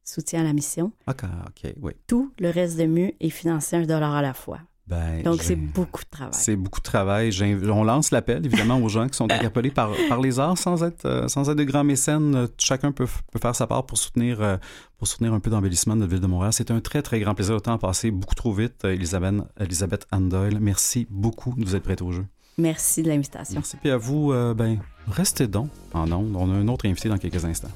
[0.04, 0.92] soutien à la mission.
[1.08, 1.92] ok, ok, oui.
[2.06, 4.60] Tout le reste de MU est financé un dollar à la fois.
[4.90, 6.34] Ben, Donc, c'est beaucoup de travail.
[6.34, 7.30] C'est beaucoup de travail.
[7.70, 11.06] On lance l'appel, évidemment, aux gens qui sont interpellés par, par les arts sans être,
[11.06, 12.48] euh, sans être de grands mécènes.
[12.58, 14.56] Chacun peut, peut faire sa part pour soutenir, euh,
[14.98, 16.52] pour soutenir un peu d'embellissement de notre ville de Montréal.
[16.52, 17.54] C'est un très, très grand plaisir.
[17.54, 18.84] Le temps a passé beaucoup trop vite.
[18.84, 22.26] Euh, Elisabeth, Elisabeth Anne Doyle, merci beaucoup de vous être prête au jeu.
[22.58, 23.54] Merci de l'invitation.
[23.54, 23.76] Merci.
[23.76, 26.34] Puis à vous, euh, ben, restez donc en ondes.
[26.36, 27.70] On a un autre invité dans quelques instants.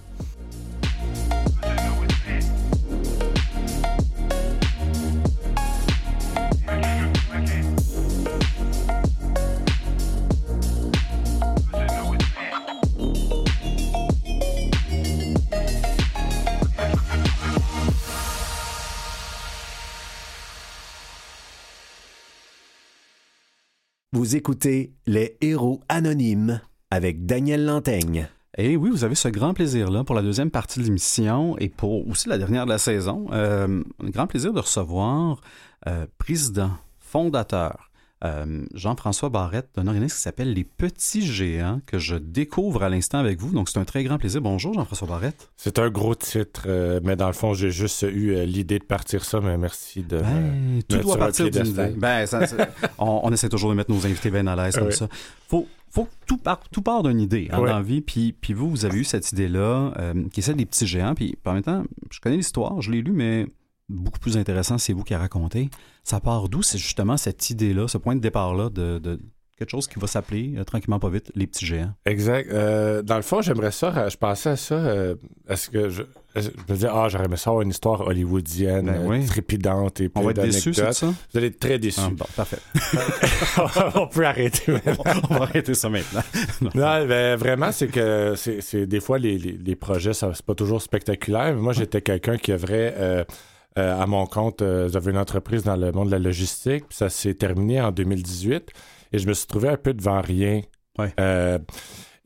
[24.15, 26.61] Vous écoutez Les Héros Anonymes
[26.93, 28.29] avec Daniel Lantaigne.
[28.57, 32.07] Et oui, vous avez ce grand plaisir-là pour la deuxième partie de l'émission et pour
[32.07, 33.27] aussi la dernière de la saison.
[33.33, 35.41] Euh, un grand plaisir de recevoir
[35.89, 37.91] euh, président, fondateur,
[38.25, 43.19] euh, Jean-François Barrette d'un organisme qui s'appelle Les Petits Géants que je découvre à l'instant
[43.19, 43.51] avec vous.
[43.53, 44.41] Donc, c'est un très grand plaisir.
[44.41, 45.51] Bonjour, Jean-François Barrette.
[45.57, 48.85] C'est un gros titre, euh, mais dans le fond, j'ai juste eu euh, l'idée de
[48.85, 50.19] partir ça, mais merci de.
[50.19, 51.95] Ben, tout doit partir d'une idée.
[51.97, 52.41] Ben, ça-
[52.99, 54.93] on, on essaie toujours de mettre nos invités bien à l'aise comme Oui.
[54.95, 55.09] ça.
[55.49, 57.69] Faut, faut que tout part, tout part d'une idée hein, Oui.
[57.69, 58.01] dans la vie.
[58.01, 61.15] Puis, puis vous, vous avez eu cette idée-là, euh, qui est celle des petits géants.
[61.15, 63.47] Puis en même temps, je connais l'histoire, je l'ai lu, mais
[63.95, 65.71] beaucoup plus intéressant, c'est vous qui a raconté.
[66.03, 66.63] Ça part d'où?
[66.63, 69.21] C'est justement cette idée-là, ce point de départ-là de, de
[69.59, 71.93] quelque chose qui va s'appeler, euh, tranquillement pas vite, les petits géants?
[72.07, 72.51] Exact.
[72.53, 75.15] Euh, dans le fond, j'aimerais ça, euh, je pensais à ça, euh,
[75.49, 76.03] est-ce que je,
[76.35, 79.25] me disais, ah, j'aurais aimé ça avoir une histoire hollywoodienne, Ben oui.
[79.27, 81.07] trépidante et On plein va être déçus, c'est ça?
[81.07, 82.01] Vous allez être très déçus.
[82.03, 82.59] Ah, bon, parfait.
[83.95, 85.05] On peut arrêter maintenant.
[85.31, 86.23] on va arrêter ça maintenant.
[86.75, 90.83] Non, ben, vraiment, c'est que c'est des fois les, les, les projets, c'est pas toujours
[90.83, 91.55] spectaculaire.
[91.55, 93.27] Mais moi, j'étais quelqu'un qui œuvrait
[93.79, 94.63] euh, à mon compte.
[94.63, 96.87] euh, J'avais une entreprise dans le monde de la logistique.
[96.89, 98.71] Puis ça s'est terminé en 2018
[99.13, 100.63] et je me suis trouvé un peu devant rien.
[100.99, 101.13] Ouais.
[101.21, 101.59] Euh,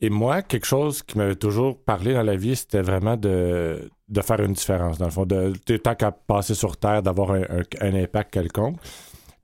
[0.01, 4.21] et moi, quelque chose qui m'avait toujours parlé dans la vie, c'était vraiment de, de
[4.21, 5.25] faire une différence, dans le fond.
[5.25, 8.77] De, de- tant qu'à passer sur Terre, d'avoir un, un- un impact quelconque.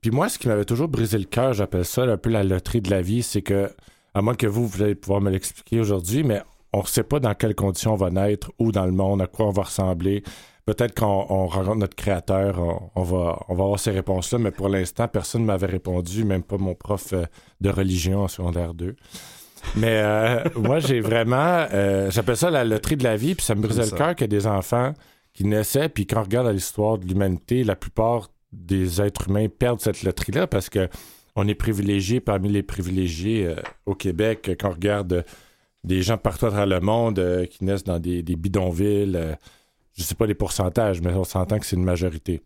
[0.00, 2.80] Puis moi, ce qui m'avait toujours brisé le cœur, j'appelle ça un peu la loterie
[2.80, 3.70] de la vie, c'est que,
[4.14, 6.40] à moins que vous, vous allez pouvoir me l'expliquer aujourd'hui, mais
[6.72, 9.26] on ne sait pas dans quelles conditions on va naître, où dans le monde, à
[9.26, 10.22] quoi on va ressembler.
[10.66, 14.50] Peut-être quand on rencontre notre créateur, on, on va, on va avoir ces réponses-là, mais
[14.50, 17.24] pour l'instant, personne ne m'avait répondu, même pas mon prof euh,
[17.60, 18.96] de religion en secondaire 2.
[19.76, 21.66] Mais euh, moi, j'ai vraiment.
[21.72, 24.24] euh, J'appelle ça la loterie de la vie, puis ça me brisait le cœur qu'il
[24.24, 24.92] y a des enfants
[25.32, 29.80] qui naissaient, puis quand on regarde l'histoire de l'humanité, la plupart des êtres humains perdent
[29.80, 30.88] cette loterie-là parce que
[31.36, 35.24] on est privilégié parmi les privilégiés euh, au Québec quand on regarde
[35.84, 39.36] des gens partout à travers le monde qui naissent dans des, des bidonvilles.
[39.96, 42.42] Je sais pas les pourcentages, mais on s'entend que c'est une majorité.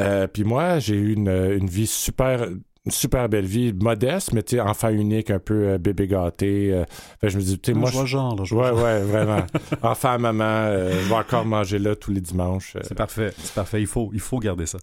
[0.00, 4.42] Euh, Puis moi, j'ai eu une, une vie super, une super belle vie, modeste, mais
[4.44, 6.72] tu sais, enfant unique, un peu euh, bébé gâté.
[6.72, 6.84] euh.
[7.20, 8.84] Fait je me dis, tu sais, Moi, je vois genre, là, je vois Ouais, genre.
[8.84, 9.44] ouais, vraiment.
[9.82, 12.76] Enfant à maman, euh, je vais encore manger là tous les dimanches.
[12.82, 13.80] C'est parfait, c'est parfait.
[13.80, 14.78] Il faut, il faut garder ça.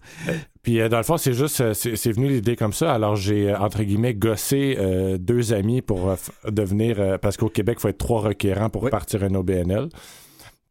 [0.62, 2.92] Puis dans le fond, c'est juste, c'est venu l'idée comme ça.
[2.92, 4.76] Alors j'ai, entre guillemets, gossé
[5.18, 6.14] deux amis pour
[6.46, 8.90] devenir, parce qu'au Québec, il faut être trois requérants pour Oui.
[8.90, 9.88] partir un OBNL.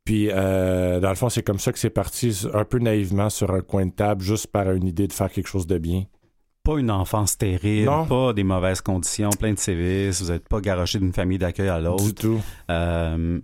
[0.05, 3.51] Puis euh, dans le fond, c'est comme ça que c'est parti, un peu naïvement sur
[3.51, 6.03] un coin de table, juste par une idée de faire quelque chose de bien.
[6.63, 8.05] Pas une enfance terrible, Non.
[8.05, 10.21] pas des mauvaises conditions, plein de sévices.
[10.21, 12.03] Vous n'êtes pas garoché d'une famille d'accueil à l'autre.
[12.05, 12.39] Du tout.
[12.71, 13.39] Euh,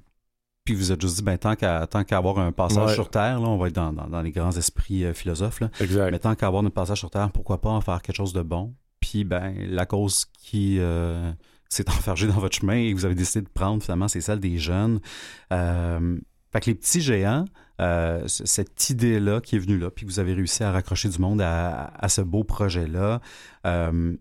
[0.65, 2.93] puis vous êtes juste dit, ben, tant qu'à tant qu'à avoir un passage Ouais.
[2.93, 5.69] sur Terre, là, on va être dans, dans- dans les grands esprits euh, philosophes, là.
[5.79, 6.11] Exact.
[6.11, 8.41] mais tant qu'à avoir notre passage sur Terre, pourquoi pas en faire quelque chose de
[8.43, 8.73] bon?
[8.99, 11.31] Puis ben, la cause qui euh,
[11.69, 14.39] s'est enfergée dans votre chemin et que vous avez décidé de prendre, finalement, c'est celle
[14.39, 14.99] des jeunes.
[15.51, 16.17] Euh,
[16.51, 17.45] fait que les petits géants,
[17.79, 21.41] euh, cette idée-là qui est venue là, puis vous avez réussi à raccrocher du monde
[21.41, 23.21] à, à ce beau projet-là,
[23.65, 24.15] euh,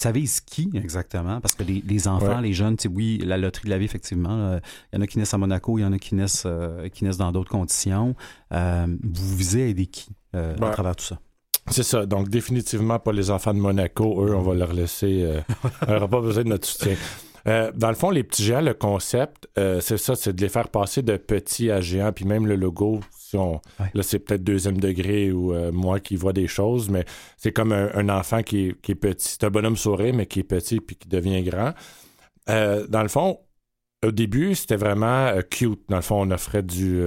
[0.00, 1.40] ça vise qui exactement?
[1.40, 2.42] Parce que les, les enfants, Ouais.
[2.42, 4.60] les jeunes, oui, la loterie de la vie, effectivement,
[4.92, 6.88] il y en a qui naissent à Monaco, il y en a qui naissent, euh,
[6.88, 8.14] qui naissent dans d'autres conditions.
[8.52, 11.18] Euh, vous visez à aider qui euh, à travers tout ça?
[11.70, 12.06] C'est ça.
[12.06, 14.24] Donc, définitivement pas les enfants de Monaco.
[14.24, 15.22] Eux, on va leur laisser.
[15.24, 15.40] euh,
[15.88, 16.94] on n'aura pas besoin de notre soutien.
[17.48, 20.48] Euh, dans le fond, les petits géants, le concept, euh, c'est ça, c'est de les
[20.48, 22.12] faire passer de petits à géants.
[22.12, 23.90] Puis même le logo, si on, Ouais.
[23.94, 27.04] là, c'est peut-être deuxième degré ou euh, moi qui vois des choses, mais
[27.36, 29.28] c'est comme un, un enfant qui est, qui est petit.
[29.28, 31.72] C'est un bonhomme sourire, mais qui est petit puis qui devient grand.
[32.46, 33.40] Dans le fond,
[34.02, 35.82] au début, c'était vraiment cute.
[35.90, 37.02] Dans le fond, on offrait du.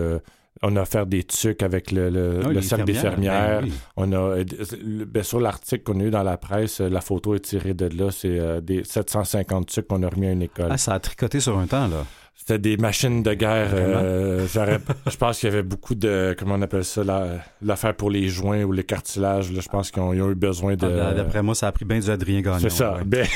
[0.63, 3.67] On a offert des trucs avec le, le, Ah, le les cercle des fermières, ben
[3.67, 3.73] oui.
[3.97, 4.43] On a euh,
[4.83, 7.73] le- ben, sur l'article qu'on a eu dans la presse, euh, la photo est tirée
[7.73, 8.11] de là.
[8.11, 10.67] C'est euh, des 750 trucs qu'on a remis à une école.
[10.69, 12.05] Ah, ça a tricoté sur un temps, là.
[12.35, 13.69] C'était des machines de guerre.
[13.73, 14.47] Euh,
[15.07, 18.27] je pense qu'il y avait beaucoup de comment on appelle ça, la- l'affaire pour les
[18.29, 19.51] joints ou les cartilages.
[19.51, 19.61] là.
[19.61, 20.87] je pense qu'ils ont, eu besoin de.
[20.87, 22.57] Ah, D'après moi, ça a pris bien du Adrien Gagnon.
[22.59, 22.95] c'est ça.
[22.95, 23.03] ouais.
[23.05, 23.27] Ben,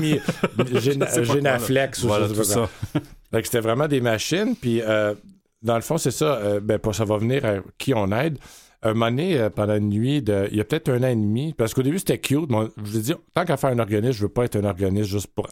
[0.00, 0.20] 10 000
[0.80, 1.24] Géna- Je sais pas quoi, là.
[1.34, 2.68] Génaflex ou Voilà, tout ça.
[3.42, 4.54] C'était vraiment des machines.
[4.58, 5.12] Puis, euh,
[5.64, 6.36] dans le fond, c'est ça.
[6.36, 8.38] euh, ben, pour ça va venir à qui on aide.
[8.82, 11.16] Un moment donné, euh, pendant une nuit, de, il y a peut-être un an et
[11.16, 12.50] demi, parce qu'au début, c'était cute.
[12.50, 14.56] mais on- je vous ai dit, tant qu'à faire un organisme, je veux pas être
[14.56, 15.48] un organisme juste pour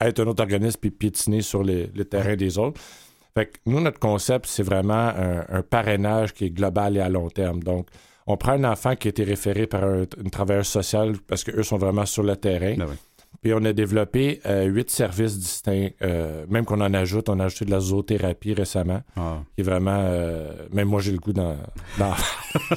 [0.00, 2.80] être un autre organisme puis piétiner sur les, les terrains des autres.
[3.34, 7.08] Fait que nous, notre concept, c'est vraiment un, un parrainage qui est global et à
[7.08, 7.62] long terme.
[7.62, 7.86] Donc,
[8.26, 11.62] on prend un enfant qui a été référé par un- une travailleuse sociale parce qu'eux
[11.62, 12.74] sont vraiment sur le terrain.
[12.76, 12.96] Ben oui.
[13.42, 15.88] Puis on a développé euh, huit services distincts.
[16.02, 19.38] euh, même qu'on en ajoute, on a ajouté de la zoothérapie récemment, Ah.
[19.54, 19.98] qui est vraiment.
[20.00, 21.56] euh, même moi, j'ai le goût dans.
[21.98, 22.14] dans-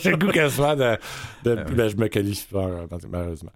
[0.02, 0.98] j'ai le goût quasiment de.
[1.44, 1.76] de- Ah oui.
[1.76, 2.68] ben, je me qualifie pas,
[3.12, 3.52] malheureusement.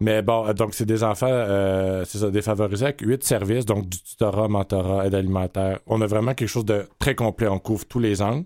[0.00, 3.98] Mais bon, donc c'est des enfants, euh, c'est ça, défavorisés avec huit services, donc du
[4.02, 5.78] tutorat, mentorat, aide alimentaire.
[5.86, 7.48] On a vraiment quelque chose de très complet.
[7.48, 8.44] On couvre tous les angles.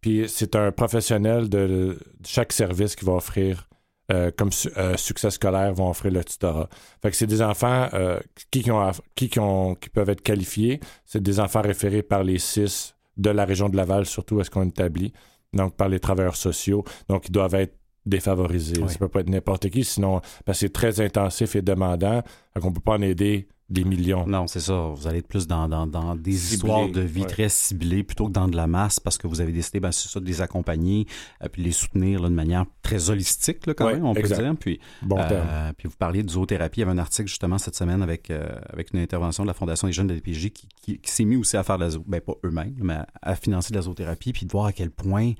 [0.00, 3.68] Puis c'est un professionnel de, de chaque service qui va offrir.
[4.12, 6.68] Euh, comme su- euh, succès scolaire vont offrir le tutorat.
[7.00, 8.20] Fait que c'est des enfants euh,
[8.50, 10.80] qui, qui, ont, aff- qui, qui ont- qui peuvent être qualifiés.
[11.06, 14.68] C'est des enfants référés par les six de la région de Laval, surtout est-ce qu'on
[14.68, 15.12] établit,
[15.52, 16.84] donc par les travailleurs sociaux.
[17.08, 18.80] Donc, ils doivent être défavorisés.
[18.82, 18.90] Oui.
[18.90, 22.22] Ça peut pas être n'importe qui, sinon, parce que c'est très intensif et demandant.
[22.52, 24.26] Fait qu'on peut pas en aider des millions.
[24.26, 24.92] Non, c'est ça.
[24.94, 27.26] Vous allez être plus dans, dans, dans des Ciblé, histoires de vie ouais.
[27.26, 30.08] très ciblées plutôt que dans de la masse parce que vous avez décidé, ben, c'est
[30.08, 31.06] ça, de les accompagner
[31.42, 34.14] euh, puis de les soutenir là, de manière très holistique, là, quand Ouais, même, on
[34.14, 34.36] exact.
[34.36, 34.56] peut dire.
[34.58, 35.72] Puis, Bon euh, terme.
[35.76, 36.80] puis vous parliez de zoothérapie.
[36.80, 39.54] Il y avait un article justement cette semaine avec, euh, avec une intervention de la
[39.54, 41.90] Fondation des jeunes de l'EPJ qui, qui, qui s'est mis aussi à faire de la
[41.90, 44.72] zoo, ben pas eux-mêmes, mais à, à financer de la zoothérapie puis de voir à
[44.72, 45.32] quel point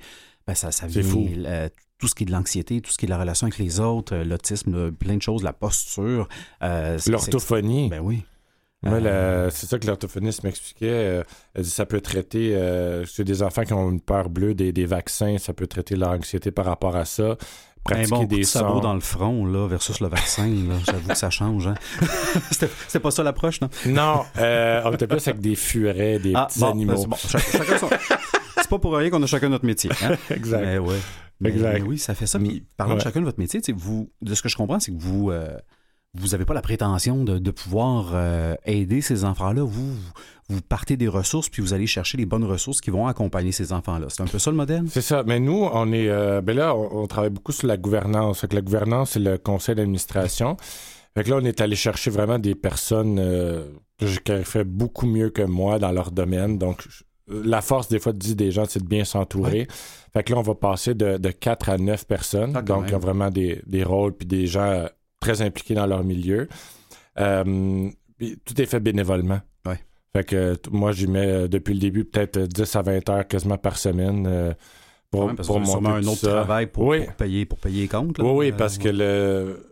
[0.47, 1.27] ben, ça, ça vient, fou.
[1.45, 3.57] euh, tout ce qui est de l'anxiété, tout ce qui est de la relation avec
[3.59, 6.27] les autres, euh, l'autisme, plein de choses, la posture.
[6.61, 7.85] euh, L'orthophonie.
[7.89, 8.23] c'est- Ben oui.
[8.85, 11.23] Moi, Euh, c'est ça que l'orthophoniste m'expliquait.
[11.57, 14.85] euh, ça peut traiter, euh, chez des enfants qui ont une peur bleue des, des
[14.85, 17.37] vaccins, ça peut traiter leur anxiété par rapport à ça.
[17.83, 18.79] Pratiquer bon coup des de sabot sons.
[18.79, 21.67] dans le front là, versus le vaccin, là, j'avoue que ça change.
[21.67, 21.75] Hein?
[22.51, 23.69] C'était pas ça l'approche, non?
[23.87, 26.93] Non, euh, on était plus avec des furets, des petits bon, animaux.
[26.93, 27.39] ben, c'est bon.
[27.39, 27.89] Chac- chacun son-
[28.57, 29.89] C'est pas pour rien qu'on a chacun notre métier.
[30.03, 30.15] Hein?
[30.29, 30.61] exact.
[30.61, 30.97] Mais ouais.
[31.41, 31.73] Mais, Exact.
[31.73, 32.39] mais oui, ça fait ça.
[32.39, 34.79] Puis, parlant de chacun de votre métier, tu sais, vous, de ce que je comprends,
[34.79, 35.57] c'est que vous euh,
[36.15, 39.63] vous n'avez pas la prétention de, de pouvoir euh, aider ces enfants-là.
[39.63, 39.95] Vous,
[40.49, 43.73] vous partez des ressources, puis vous allez chercher les bonnes ressources qui vont accompagner ces
[43.73, 44.07] enfants-là.
[44.09, 44.83] C'est un peu ça le modèle?
[44.89, 45.23] C'est ça.
[45.25, 46.09] Mais nous, on est.
[46.09, 48.41] euh, ben là, on, on travaille beaucoup sur la gouvernance.
[48.41, 50.55] Fait que la gouvernance, c'est le conseil d'administration.
[51.15, 53.65] Fait que là, on est allé chercher vraiment des personnes euh,
[53.97, 56.57] qui ont fait beaucoup mieux que moi dans leur domaine.
[56.59, 56.83] Donc,
[57.27, 59.67] la force, des fois, de dire des gens, c'est de bien s'entourer.
[60.13, 62.53] Fait que là, on va passer de, de 4 à 9 personnes.
[62.55, 64.87] Ah, donc, y a vraiment des, des rôles puis des gens euh,
[65.23, 66.47] très impliqués dans leur milieu.
[67.19, 67.89] Euh,
[68.45, 69.39] tout est fait bénévolement.
[69.65, 69.79] Ouais.
[70.15, 73.27] Fait que moi, j'y mets euh, depuis le début peut-être euh, 10 à 20 heures
[73.27, 74.53] quasiment par semaine euh,
[75.11, 76.29] pour, Ouais, parce pour monter un autre ça.
[76.31, 77.03] travail pour, Oui.
[77.05, 78.17] pour payer, pour payer les comptes.
[78.17, 78.23] là.
[78.25, 79.65] Oui, oui, Euh, parce que le,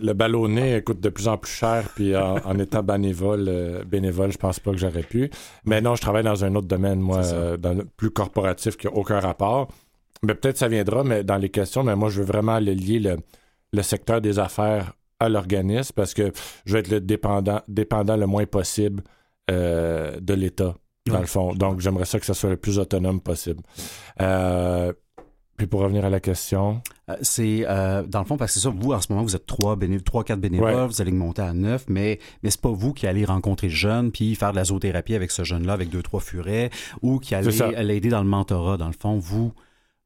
[0.00, 4.32] le ballonnet coûte de plus en plus cher, puis en, en étant bénévole, euh, bénévole,
[4.32, 5.30] je pense pas que j'aurais pu.
[5.64, 8.86] Mais non, je travaille dans un autre domaine, moi, euh, dans le plus corporatif qui
[8.86, 9.68] n'a aucun rapport.
[10.22, 12.98] Mais peut-être ça viendra, mais dans les questions, mais moi, je veux vraiment le lier
[12.98, 13.16] le,
[13.72, 16.32] le secteur des affaires à l'organisme parce que
[16.64, 19.02] je veux être le dépendant, dépendant le moins possible
[19.50, 20.74] euh, de l'État,
[21.06, 21.54] dans le fond.
[21.54, 23.62] Donc, j'aimerais ça que ça soit le plus autonome possible.
[24.20, 24.92] Euh,
[25.56, 28.64] puis pour revenir à la question, Euh, C'est euh, dans le fond parce que c'est
[28.64, 28.72] ça.
[28.74, 30.74] Vous en ce moment vous êtes trois bénévoles, trois quatre bénévoles.
[30.74, 30.86] Ouais.
[30.86, 34.10] Vous allez monter à neuf, mais mais c'est pas vous qui allez rencontrer le jeune
[34.12, 36.70] puis faire de la zoothérapie avec ce jeune-là avec deux trois furets
[37.02, 37.50] ou qui allez
[37.82, 38.76] l'aider dans le mentorat.
[38.76, 39.52] Dans le fond, vous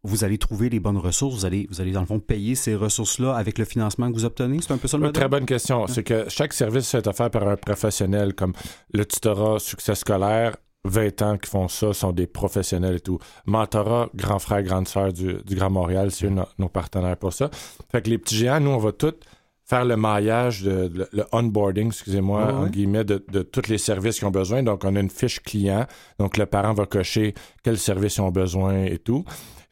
[0.05, 1.35] vous allez trouver les bonnes ressources.
[1.35, 4.25] Vous allez vous allez dans le fond payer ces ressources-là avec le financement que vous
[4.25, 4.59] obtenez?
[4.63, 5.21] C'est un peu ça le Une modèle?
[5.21, 5.87] très bonne question.
[5.87, 8.53] C'est que chaque service est offert par un professionnel, comme
[8.93, 10.57] le tutorat succès scolaire.
[10.87, 13.19] 20 ans qui font ça sont des professionnels et tout.
[13.47, 17.33] Mentorat, grand frère, grande sœur du, du Grand Montréal, c'est eux no- nos partenaires pour
[17.33, 17.49] ça.
[17.91, 19.15] Fait que les petits géants, nous, on va tout
[19.65, 22.59] faire le maillage, de, le, le onboarding, excusez-moi, Ouais, ouais.
[22.59, 24.63] en guillemets, de, de tous les services qu'ils ont besoin.
[24.63, 25.87] Donc, on a une fiche client.
[26.19, 27.33] Donc, le parent va cocher
[27.63, 29.25] quels services ils ont besoin et tout.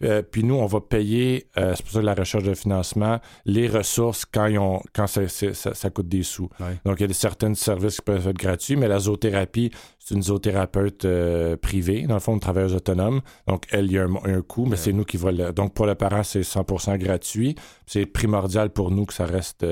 [0.05, 3.21] Euh, puis nous, on va payer, euh, c'est pour ça que la recherche de financement,
[3.45, 6.49] les ressources quand, ils ont, quand ça, ça- ça coûte des sous.
[6.61, 6.77] Ouais.
[6.85, 10.15] Donc, il y a des, certains services qui peuvent être gratuits, mais la zoothérapie, c'est
[10.15, 13.21] une zoothérapeute euh, privée, dans le fond, une travailleuse autonome.
[13.47, 15.53] Donc, elle, il y a un, un coût, mais c'est nous qui va le...
[15.53, 17.55] Donc, pour le parent, c'est 100% gratuit.
[17.87, 19.65] C'est primordial pour nous que ça reste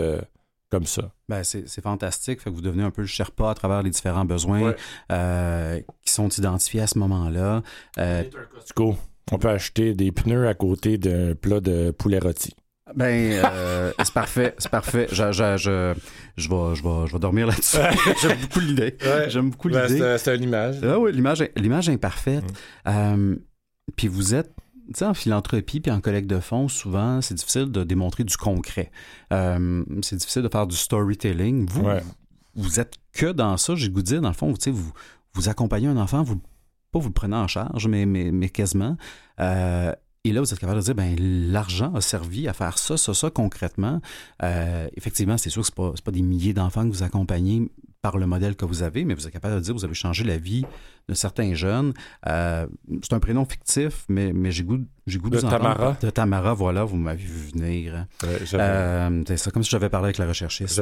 [0.70, 1.10] comme ça.
[1.28, 2.40] Ben, c'est c'est fantastique.
[2.40, 4.76] Fait que vous devenez un peu le Sherpa à travers les différents besoins Ouais.
[5.10, 7.62] euh, qui sont identifiés à ce moment-là.
[7.98, 8.22] Euh,
[8.54, 8.94] Costco,
[9.30, 12.54] on peut acheter des pneus à côté d'un plat de poulet rôti.
[12.96, 15.06] Ben, euh, c'est parfait, c'est parfait.
[15.12, 15.94] Je, je, je,
[16.36, 17.76] je, vais, je, vais, je vais dormir là-dessus.
[18.20, 18.96] J'aime beaucoup l'idée.
[19.28, 19.98] J'aime beaucoup Ben, l'idée.
[20.00, 20.76] c'est c'est une image.
[20.82, 22.42] Ah oui, l'image, est- l'image imparfaite.
[22.86, 22.88] Mm.
[22.88, 23.36] Euh,
[23.94, 24.52] puis vous êtes,
[24.88, 28.36] tu sais, en philanthropie puis en collecte de fonds, souvent, c'est difficile de démontrer du
[28.36, 28.90] concret.
[29.32, 31.68] Euh, c'est difficile de faire du storytelling.
[31.70, 32.02] Vous, Ouais.
[32.56, 34.70] vous êtes que dans ça, j'ai le goût de dire, dans le fond, tu sais,
[34.72, 34.92] vous,
[35.34, 36.40] vous accompagnez un enfant, vous,
[36.92, 38.96] pas vous le prenez en charge, mais, mais, mais quasiment.
[39.40, 39.92] Euh,
[40.24, 43.14] et là, vous êtes capable de dire, ben l'argent a servi à faire ça, ça,
[43.14, 44.00] ça concrètement.
[44.42, 47.70] Euh, effectivement, c'est sûr que ce pas, pas des milliers d'enfants que vous accompagnez
[48.02, 50.24] par le modèle que vous avez, mais vous êtes capable de dire, vous avez changé
[50.24, 50.64] la vie
[51.10, 51.92] de certains jeunes.
[52.28, 52.66] Euh,
[53.02, 55.62] c'est un prénom fictif, mais, mais j'ai goût, j'ai goût de, De vous entendre.
[55.74, 55.96] Tamara.
[56.00, 57.94] De Tamara, voilà, vous m'avez vu venir.
[57.96, 58.06] hein.
[58.22, 60.80] Ouais, Euh, c'est ça, comme si j'avais parlé avec la recherchiste.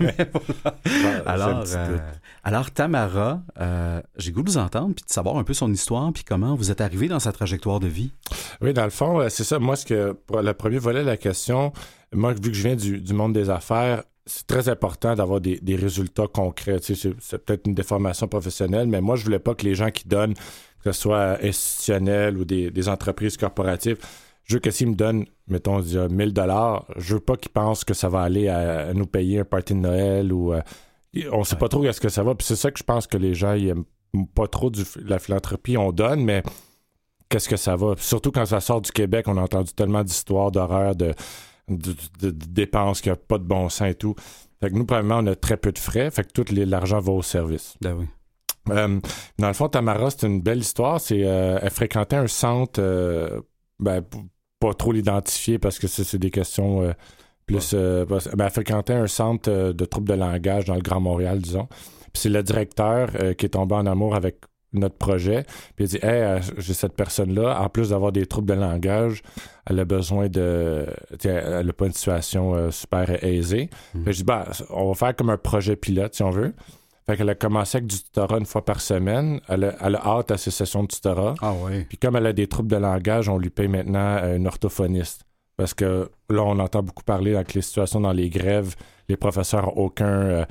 [0.00, 1.18] Mais voilà.
[1.26, 1.98] Alors, euh,
[2.44, 6.10] alors Tamara, euh, j'ai goût de vous entendre puis de savoir un peu son histoire
[6.12, 8.12] puis comment vous êtes arrivé dans sa trajectoire de vie.
[8.60, 9.58] Oui, dans le fond, c'est ça.
[9.58, 11.72] Moi, ce que pour le premier volet de la question,
[12.14, 15.58] moi, vu que je viens du, du monde des affaires, c'est très important d'avoir des,
[15.60, 16.78] des résultats concrets.
[16.82, 20.34] C'est, peut-être une déformation professionnelle, mais moi, je voulais pas que les gens qui donnent,
[20.34, 23.98] que ce soit institutionnel ou des, des entreprises corporatives,
[24.44, 27.52] je veux que s'ils me donnent, mettons, je dis, 1000 dollars, je veux pas qu'ils
[27.52, 30.60] pensent que ça va aller à, à nous payer un party de Noël ou euh,
[31.32, 32.34] on sait pas trop est-ce que ça va.
[32.34, 33.84] Puis c'est ça que je pense que les gens ils aiment
[34.34, 35.76] pas trop du, la philanthropie.
[35.76, 36.42] On donne, mais
[37.28, 37.94] qu'est-ce que ça va?
[37.98, 41.14] Surtout quand ça sort du Québec, on a entendu tellement d'histoires d'horreur, de,
[41.68, 44.14] de, de- de dépenses qui n'ont pas de bon sens et tout.
[44.60, 47.12] Fait que nous, premièrement, on a très peu de frais, fait que tout l'argent va
[47.12, 47.76] au service.
[47.80, 48.06] Ben oui.
[48.70, 49.00] Euh,
[49.38, 51.00] dans le fond, Tamara, c'est une belle histoire.
[51.00, 53.40] C'est, euh, elle fréquentait un centre, euh,
[53.78, 54.02] ben,
[54.60, 56.92] pas trop l'identifier parce que c'est, c'est des questions euh,
[57.46, 57.70] plus.
[57.74, 61.00] euh, parce- ben, elle fréquentait un centre euh, de troubles de langage dans le Grand
[61.00, 61.66] Montréal, disons.
[62.12, 64.38] Puis c'est le directeur euh, qui est tombé en amour avec
[64.72, 65.44] notre projet.
[65.76, 69.22] Puis il dit Hey, euh, j'ai cette personne-là, en plus d'avoir des troubles de langage,
[69.66, 70.86] elle a besoin de.
[71.24, 73.70] Elle n'a pas une situation euh, super aisée.
[74.04, 76.54] Que je dis bah, on va faire comme un projet pilote, si on veut.
[77.08, 79.40] Fait qu'elle a commencé avec du tutorat une fois par semaine.
[79.48, 81.34] Elle a, elle a hâte à ses sessions de tutorat.
[81.40, 81.84] Ah oui.
[81.84, 85.24] Puis comme elle a des troubles de langage, on lui paye maintenant euh, une orthophoniste.
[85.56, 88.76] Parce que là, on entend beaucoup parler avec les situations dans les grèves.
[89.08, 90.44] Les professeurs n'ont aucun euh,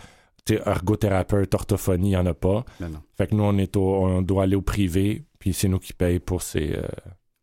[0.51, 2.63] ergothérapeute, orthophonie, il n'y en a pas.
[2.79, 2.99] Ben non.
[3.17, 5.93] Fait que nous, on, est au- on doit aller au privé, puis c'est nous qui
[5.93, 6.81] payons pour ces, euh,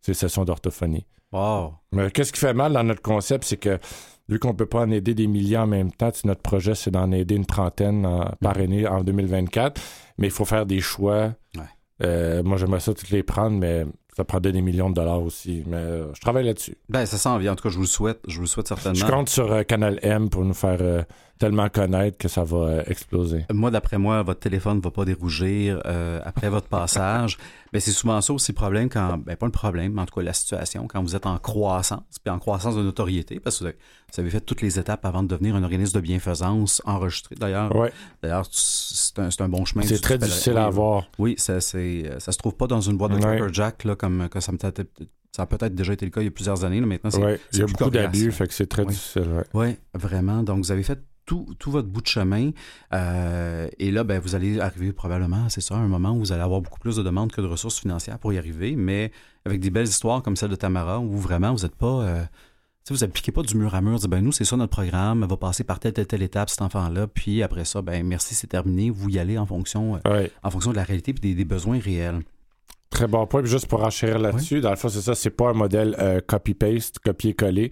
[0.00, 1.06] ces sessions d'orthophonie.
[1.32, 1.74] Wow.
[1.92, 3.78] Mais qu'est-ce qui fait mal dans notre concept, c'est que
[4.28, 7.10] vu qu'on peut pas en aider des milliers en même temps, notre projet, c'est d'en
[7.12, 9.80] aider une trentaine en- par année en 2024,
[10.18, 11.34] mais il faut faire des choix.
[11.56, 11.62] Ouais.
[12.02, 13.84] Euh, moi, j'aimerais ça toutes les prendre, mais
[14.16, 15.64] ça prendrait des millions de dollars aussi.
[15.66, 16.76] Mais euh, je travaille là-dessus.
[16.88, 17.52] Ben ça s'en vient.
[17.52, 18.20] En tout cas, je vous le souhaite.
[18.28, 18.94] Je vous le souhaite certainement.
[18.94, 20.80] Je compte sur euh, Canal M pour nous faire
[21.38, 23.44] tellement connaître que ça va euh, exploser.
[23.52, 27.38] Moi, d'après moi, votre téléphone ne va pas dérougir euh, après votre passage.
[27.72, 30.14] Mais c'est souvent ça aussi le problème quand, ben pas le problème, mais en tout
[30.14, 33.64] cas la situation, quand vous êtes en croissance, puis en croissance de notoriété, parce que
[33.64, 37.34] vous avez, fait toutes les étapes avant de devenir un organisme de bienfaisance enregistré.
[37.34, 37.90] D'ailleurs, Ouais.
[38.22, 39.82] d'ailleurs c'est un, un bon chemin.
[39.84, 41.08] C'est très difficile à avoir.
[41.18, 43.40] Oui, ça, c'est, ça se trouve pas dans une boîte de Ouais.
[43.52, 44.70] Jack, là, comme, comme ça, me t'a-
[45.32, 46.78] ça a peut-être déjà été le cas il y a plusieurs années.
[46.78, 47.40] Là, maintenant, c'est, Ouais.
[47.52, 49.26] Il y a beaucoup d'abus, fait que c'est très difficile.
[49.32, 49.44] ouais.
[49.52, 50.44] Oui, vraiment.
[50.44, 52.50] Donc, vous avez fait tout, tout votre bout de chemin.
[52.92, 56.32] euh, et là, ben, vous allez arriver probablement, c'est ça, à un moment où vous
[56.32, 59.10] allez avoir beaucoup plus de demandes que de ressources financières pour y arriver, mais
[59.44, 62.02] avec des belles histoires comme celle de Tamara, où vraiment, vous n'êtes pas...
[62.02, 62.24] euh,
[62.90, 65.28] vous appliquez pas du mur à mur, dites, ben nous, c'est ça notre programme, elle
[65.30, 68.46] va passer par telle, telle, telle étape, cet enfant-là, puis après ça, ben merci, c'est
[68.46, 70.30] terminé, vous y allez en fonction, euh, Ouais.
[70.42, 72.20] en fonction de la réalité et des, des besoins réels.
[72.90, 73.40] Très bon point.
[73.40, 76.20] Puis juste pour enchérir là-dessus, dans le fond, c'est ça, c'est pas un modèle euh,
[76.24, 77.70] copy-paste, copier-coller.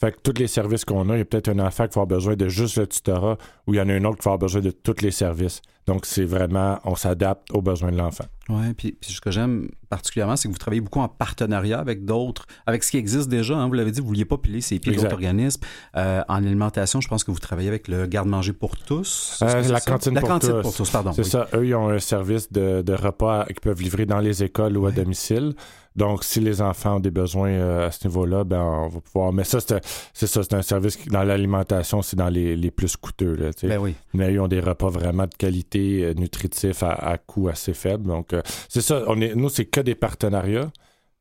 [0.00, 2.02] Fait que tous les services qu'on a, il y a peut-être un enfant qui va
[2.02, 4.32] avoir besoin de juste le tutorat ou il y en a un autre qui va
[4.32, 5.62] avoir besoin de tous les services.
[5.86, 8.24] Donc, c'est vraiment, on s'adapte aux besoins de l'enfant.
[8.50, 12.04] Oui, puis, puis ce que j'aime particulièrement, c'est que vous travaillez beaucoup en partenariat avec
[12.04, 13.54] d'autres, avec ce qui existe déjà.
[13.56, 13.68] hein.
[13.68, 15.62] vous l'avez dit, vous ne vouliez pas piler ses pieds d'autres organismes.
[15.96, 19.38] Euh, en alimentation, je pense que vous travaillez avec le garde-manger pour tous.
[19.42, 19.90] Euh, la ça?
[19.90, 20.62] cantine la pour cantine tous.
[20.62, 21.12] pour tous, pardon.
[21.12, 21.30] C'est oui.
[21.30, 24.76] ça, eux, ils ont un service de, de repas qu'ils peuvent livrer dans les écoles
[24.76, 24.92] ou à Ouais.
[24.94, 25.54] domicile.
[25.96, 29.32] Donc, si les enfants ont des besoins euh, à ce niveau-là, ben, on va pouvoir.
[29.32, 32.96] Mais ça, c'est ça, c'est un service qui, dans l'alimentation, c'est dans les, les plus
[32.96, 33.36] coûteux.
[33.36, 33.50] Là.
[33.62, 33.94] Ben oui.
[34.12, 38.08] Mais ils ont des repas vraiment de qualité, nutritifs à, à coût assez faible.
[38.08, 38.33] Donc,
[38.68, 39.02] c'est ça.
[39.08, 40.70] On est, nous, c'est que des partenariats.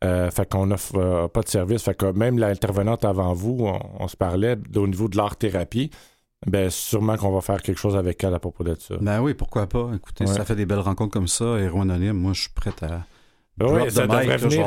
[0.03, 1.83] Euh, fait qu'on offre euh, pas de service.
[1.83, 5.91] Fait que même l'intervenante avant vous, on, on se parlait au niveau de l'art-thérapie.
[6.45, 8.95] Ben, sûrement qu'on va faire quelque chose avec elle à propos de ça.
[8.99, 9.89] Ben oui, pourquoi pas.
[9.95, 10.33] Écoutez, Ouais.
[10.33, 13.03] ça fait des belles rencontres comme ça, Héros Anonyme, moi, je suis prêt à.
[13.61, 14.65] Oui, ça mic, devrait là, venir.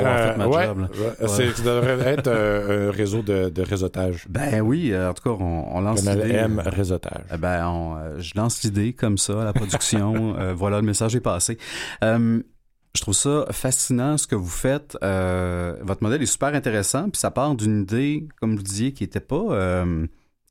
[0.49, 0.89] ouais, job,
[1.20, 4.26] ouais, ça devrait être euh, un réseau de, de réseautage.
[4.28, 6.30] Ben oui, euh, en tout cas, on, on lance l'idée.
[6.34, 7.24] M réseautage.
[7.34, 10.37] Eh Ben, on, euh, je lance l'idée comme ça à la production.
[10.55, 11.59] Voilà, le message est passé.
[12.03, 14.97] Je trouve ça fascinant ce que vous faites.
[15.03, 19.20] Votre modèle est super intéressant, puis ça part d'une idée, comme vous disiez, qui n'était
[19.20, 19.84] pas,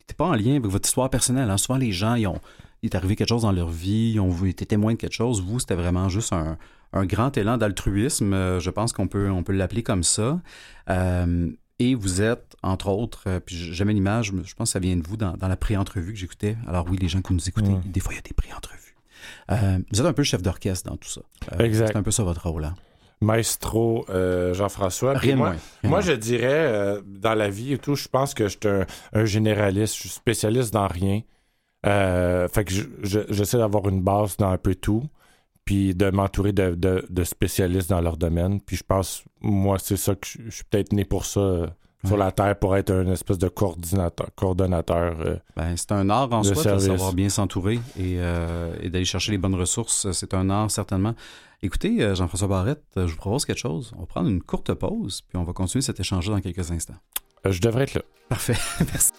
[0.03, 1.49] était pas en lien avec votre histoire personnelle.
[1.49, 1.57] hein.
[1.57, 2.39] Souvent, les gens, ils ont,
[2.85, 5.41] il est arrivé quelque chose dans leur vie, ils ont été témoins de quelque chose.
[5.41, 6.57] Vous, c'était vraiment juste un,
[6.93, 8.33] un grand élan d'altruisme.
[8.33, 10.39] Euh, je pense qu'on peut, on peut l'appeler comme ça.
[10.89, 14.95] Euh, et vous êtes, entre autres, euh, puis j'aimais l'image, je pense que ça vient
[14.95, 16.57] de vous dans, dans la pré-entrevue que j'écoutais.
[16.67, 18.95] Alors oui, les gens qui nous écoutaient, des fois, il y a des pré-entrevues.
[19.51, 21.21] Euh, vous êtes un peu chef d'orchestre dans tout ça.
[21.53, 21.87] Euh, Exact.
[21.87, 22.65] C'est un peu ça votre rôle.
[22.65, 22.75] Hein?
[23.21, 25.13] Maestro euh, Jean-François.
[25.13, 25.57] Rien moi, moins.
[25.81, 28.69] Rien Moi, je dirais, euh, dans la vie et tout, je pense que je suis
[28.69, 29.95] un, un généraliste.
[29.95, 31.21] Je suis spécialiste dans rien.
[31.85, 35.03] Euh, fait que je- je- j'essaie d'avoir une base dans un peu tout,
[35.65, 38.59] puis de m'entourer de, de- de spécialistes dans leur domaine.
[38.61, 41.67] Puis je pense, moi, c'est ça que je, je suis peut-être né pour ça euh,
[42.05, 44.27] sur la Terre, pour être un espèce de coordinateur.
[44.35, 45.37] coordonnateur euh.
[45.55, 46.85] Ben, c'est un art en Le soi service.
[46.85, 48.17] de savoir bien s'entourer et,
[48.81, 50.11] et d'aller chercher les bonnes ressources.
[50.11, 51.15] C'est un art, certainement.
[51.63, 53.91] Écoutez, Jean-François Barrette, je vous propose quelque chose.
[53.97, 56.93] On va prendre une courte pause, puis on va continuer cet échange dans quelques instants.
[57.43, 58.01] Je devrais être là.
[58.29, 58.53] Parfait.
[58.91, 59.11] Merci.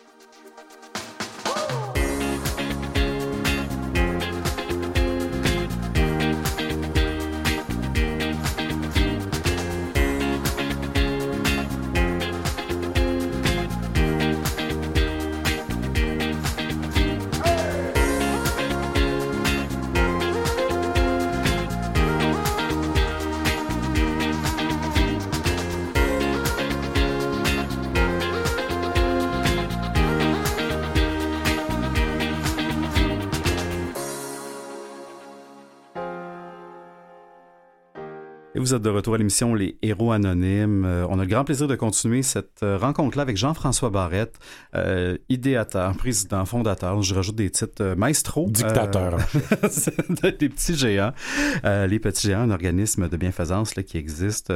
[38.67, 40.85] Vous êtes de retour à l'émission Les Héros Anonymes.
[40.85, 44.41] Euh, on a le grand plaisir de continuer cette euh, rencontre-là avec Jean-François Barrette,
[44.75, 48.49] euh, idéateur, président, fondateur, je rajoute des titres, euh, maestro.
[48.51, 49.19] Dictateur.
[50.41, 51.13] des petits géants.
[51.63, 54.53] Les petits géants, un organisme de bienfaisance là, qui existe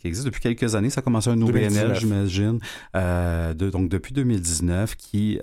[0.00, 0.88] qui existe depuis quelques années.
[0.88, 2.00] Ça a commencé un OBNL, 2019.
[2.00, 2.58] j'imagine.
[2.94, 5.38] De- donc depuis 2019, qui,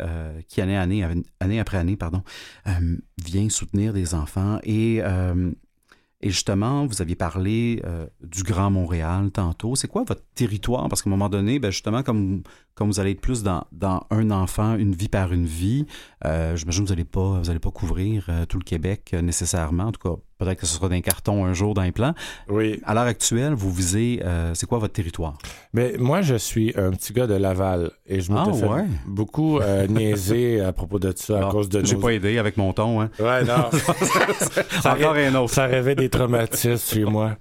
[0.47, 1.05] qui année, année,
[1.39, 2.23] année après année, pardon,
[3.23, 5.03] vient soutenir des enfants et
[6.21, 9.75] et justement, vous aviez parlé euh, du Grand Montréal tantôt.
[9.75, 10.89] C'est quoi votre territoire?
[10.89, 12.41] Parce qu'à un moment donné, ben justement, comme,
[12.77, 15.87] comme vous allez être plus dans, dans un enfant, une vie par une vie,
[16.25, 19.21] euh, j'imagine que vous n'allez pas, vous allez pas couvrir euh, tout le Québec euh,
[19.23, 19.85] nécessairement.
[19.85, 22.13] En tout cas, peut-être que ce sera d'un carton un jour dans les plans.
[22.49, 22.79] Oui.
[22.85, 25.39] À l'heure actuelle, vous visez, euh, c'est quoi votre territoire?
[25.73, 28.85] Mais moi, je suis un petit gars de Laval et je m'étais Ah, ouais?
[29.07, 29.59] beaucoup
[29.89, 32.01] niaiser à propos de ça à Ah, cause de J'ai nos...
[32.01, 33.01] pas aidé avec mon ton.
[33.01, 33.09] Hein?
[33.19, 33.71] Ouais, non.
[34.83, 35.51] ça, Encore un autre.
[35.53, 37.37] ça rêvait des traumatismes chez moi.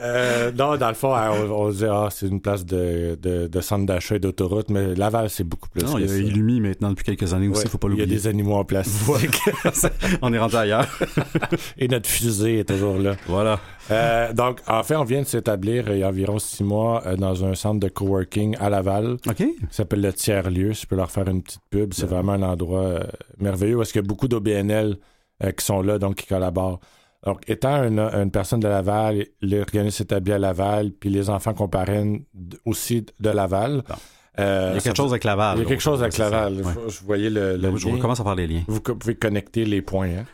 [0.00, 3.46] Euh, non, dans le fond, hein, on, on disait, ah, c'est une place de, de,
[3.46, 5.84] de centre d'achat et d'autoroute, mais Laval, c'est beaucoup plus.
[5.84, 6.16] Non, il y a.
[6.16, 8.16] Illumi maintenant depuis quelques années aussi, Ouais, faut pas Il y a l'oublier.
[8.18, 9.38] des animaux en plastique.
[10.22, 10.88] on est rendu ailleurs.
[11.78, 13.14] et notre fusée est toujours là.
[13.28, 13.60] Voilà.
[13.92, 17.16] Euh, donc, en fait, on vient de s'établir il y a environ six mois euh,
[17.16, 19.36] dans un centre de coworking à Laval OK.
[19.36, 20.72] qui s'appelle le Tiers-Lieu.
[20.72, 21.94] Je peux leur faire une petite pub.
[21.94, 23.00] C'est vraiment un endroit euh,
[23.38, 24.96] merveilleux parce qu'il y a beaucoup d'OBNL
[25.44, 26.80] euh, qui sont là, donc qui collaborent.
[27.24, 31.68] Donc, étant une, une personne de Laval, l'organisme s'établit à Laval, puis les enfants qu'on
[31.68, 32.22] parraine
[32.64, 33.82] aussi de Laval.
[33.88, 33.94] Bon.
[34.40, 35.58] Euh, Il y a quelque chose avec Laval.
[35.58, 36.18] il y a quelque chose avec.
[36.18, 36.54] Laval.
[36.56, 36.72] Ouais.
[36.88, 37.94] Je voyais le, le Je lien.
[37.94, 38.62] recommence à faire les liens.
[38.66, 40.08] Vous pouvez connecter les points.
[40.08, 40.24] hein.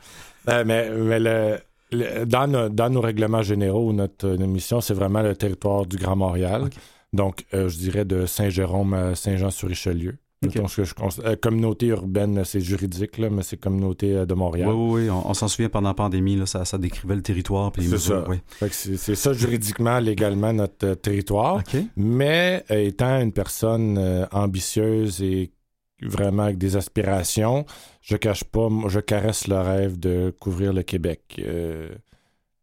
[0.49, 1.59] Euh, mais mais le,
[1.93, 5.97] le- dans, nos, dans nos règlements généraux, notre, notre mission, c'est vraiment le territoire du
[5.99, 6.71] Grand Montréal.
[7.13, 10.17] Donc, euh, je dirais de Saint-Jérôme à Saint-Jean-sur-Richelieu.
[10.43, 14.71] Que je euh, communauté urbaine, c'est juridique, là, mais c'est communauté euh, de Montréal.
[14.71, 15.11] Oui, oui, oui.
[15.11, 17.71] On, on s'en souvient pendant la pandémie, là, ça, ça décrivait le territoire.
[17.77, 18.25] C'est ça.
[18.27, 18.39] oui.
[18.71, 21.63] C'est ça juridiquement, légalement, notre euh, territoire.
[21.95, 25.53] Mais euh, étant une personne ambitieuse et
[26.01, 27.67] vraiment avec des aspirations,
[28.01, 31.39] je cache pas, je caresse le rêve de couvrir le Québec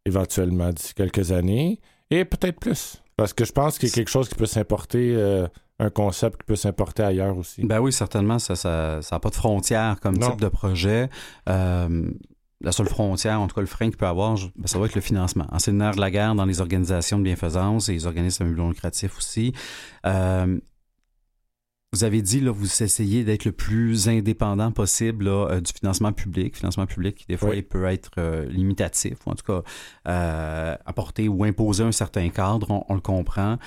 [0.04, 3.04] éventuellement d'ici quelques années et peut-être plus.
[3.18, 5.16] Parce que je pense qu'il y a quelque chose qui peut s'importer,
[5.80, 7.64] un concept qui peut s'importer ailleurs aussi.
[7.64, 10.32] Ben oui, certainement, ça n'a ça, ça a pas de frontière comme Non.
[10.32, 11.10] type de projet.
[11.50, 12.10] Euh,
[12.62, 14.96] la seule frontière, en tout cas le frein qu'il peut avoir, ben, ça va être
[14.96, 15.46] le financement.
[15.52, 18.50] En c'est le nerf de la guerre dans les organisations de bienfaisance et les organismes
[18.56, 19.54] non lucratif aussi.
[20.08, 20.60] Euh,
[21.94, 26.12] vous avez dit, là, vous essayez d'être le plus indépendant possible là, euh, du financement
[26.12, 26.58] public.
[26.58, 27.58] Financement public qui, des fois, Oui.
[27.60, 29.62] il peut être euh, limitatif, ou en tout cas,
[30.10, 33.58] euh, apporter ou imposer un certain cadre, on, on le comprend.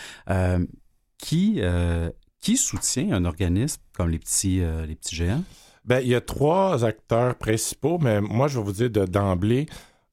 [1.20, 2.10] Qui, euh,
[2.40, 5.42] qui soutient un organisme comme les petits, euh, les petits géants?
[5.84, 9.66] Ben, il y a trois acteurs principaux, mais moi, je vais vous dire de- d'emblée,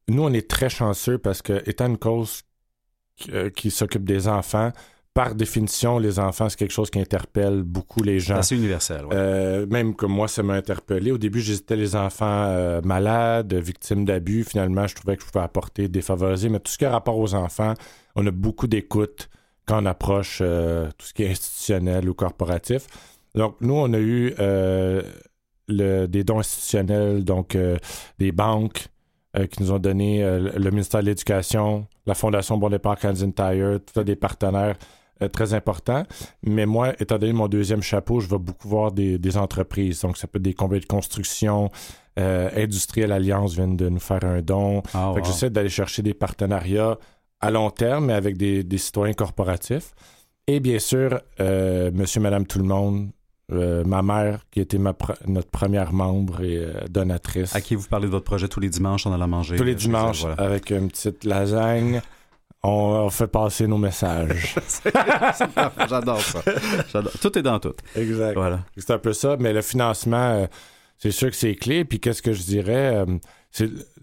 [0.10, 2.42] nous, on est très chanceux parce que, étant une cause
[3.16, 4.72] qui, euh, qui s'occupe des enfants,
[5.14, 8.36] par définition, les enfants, c'est quelque chose qui interpelle beaucoup les C'est gens.
[8.38, 9.06] assez universel.
[9.06, 9.16] ouais.
[9.16, 11.12] Euh, même que moi, ça m'a interpellé.
[11.12, 14.44] Au début, j'hésitais les enfants euh, malades, victimes d'abus.
[14.44, 16.50] Finalement, je trouvais que je pouvais apporter défavorisés.
[16.50, 17.74] Mais tout ce qui a rapport aux enfants,
[18.16, 19.28] on a beaucoup d'écoute
[19.68, 22.88] quand on approche euh, tout ce qui est institutionnel ou corporatif.
[23.36, 25.02] Donc, nous, on a eu euh,
[25.68, 27.78] le- des dons institutionnels, donc euh,
[28.18, 28.88] des banques
[29.52, 33.94] qui nous ont donné le ministère de l'Éducation, la Fondation Bon Départ Canadian Tire, tout
[33.94, 34.78] ça, des partenaires
[35.32, 36.06] très importants.
[36.42, 40.02] Mais moi, étant donné mon deuxième chapeau, je vais beaucoup voir des, des entreprises.
[40.02, 41.70] Donc, ça peut être des compagnies de construction,
[42.18, 44.82] euh, Industriel Alliance viennent de nous faire un don.
[44.82, 45.24] Fait que wow.
[45.24, 46.98] j'essaie d'aller chercher des partenariats
[47.42, 49.92] à long terme, mais avec des, des citoyens corporatifs.
[50.48, 53.10] Et bien sûr, euh, monsieur, madame, tout le monde,
[53.52, 57.56] euh, ma mère, qui était ma pre- notre première membre et euh, donatrice.
[57.56, 59.56] À qui vous parlez de votre projet tous les dimanches en allant manger?
[59.58, 60.36] Tous les dimanches, voilà.
[60.42, 62.02] avec une petite lasagne,
[62.64, 64.56] on, on fait passer nos messages.
[65.90, 66.42] J'adore ça.
[67.22, 67.74] Tout est dans tout.
[67.96, 68.34] exact.
[68.36, 68.60] Voilà.
[68.78, 70.48] C'est un peu ça, mais le financement, euh,
[70.98, 71.86] c'est sûr que c'est clé.
[71.86, 73.06] Puis qu'est-ce que je dirais?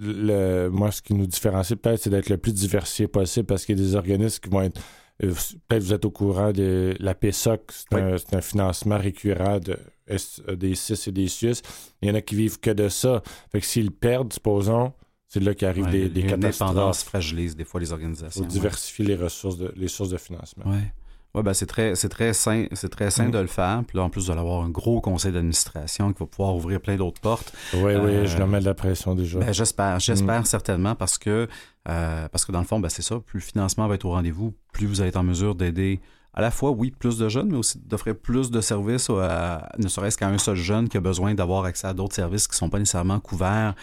[0.00, 3.78] Le, moi, ce qui nous différencie peut-être, c'est d'être le plus diversifié possible parce qu'il
[3.78, 4.80] y a des organismes qui vont être.
[5.22, 5.32] euh,
[5.68, 8.20] Peut-être vous êtes au courant de la PSOC, c'est Oui.
[8.32, 9.76] un, financement récurrent de,
[10.10, 11.62] euh, des CIS et des Suisses.
[12.02, 13.22] Il y en a qui vivent que de ça.
[13.52, 14.92] Fait que s'ils perdent, supposons,
[15.28, 17.04] c'est là qu'arrivent Ouais, des, des L'indépendance catastrophes.
[17.08, 18.42] fragilise des fois les organisations.
[18.42, 20.64] faut diversifier les ressources, de, les sources de financement.
[20.70, 20.92] Ouais.
[21.34, 23.30] Ouais, ben c'est très, c'est très sain, c'est très sain Mhm.
[23.32, 23.82] de le faire.
[23.86, 26.96] Puis là, en plus de l'avoir un gros conseil d'administration qui va pouvoir ouvrir plein
[26.96, 27.52] d'autres portes.
[27.74, 29.40] Oui, oui, Euh, je leur mets de la pression déjà.
[29.40, 30.44] Ben, j'espère, j'espère Mhm.
[30.44, 31.48] certainement parce que,
[31.88, 33.18] euh, parce que dans le fond, ben, c'est ça.
[33.18, 36.00] Plus le financement va être au rendez-vous, plus vous allez être en mesure d'aider
[36.34, 39.86] à la fois, oui, plus de jeunes, mais aussi d'offrir plus de services, à, ne
[39.86, 42.58] serait-ce qu'à un seul jeune qui a besoin d'avoir accès à d'autres services qui ne
[42.58, 43.74] sont pas nécessairement couverts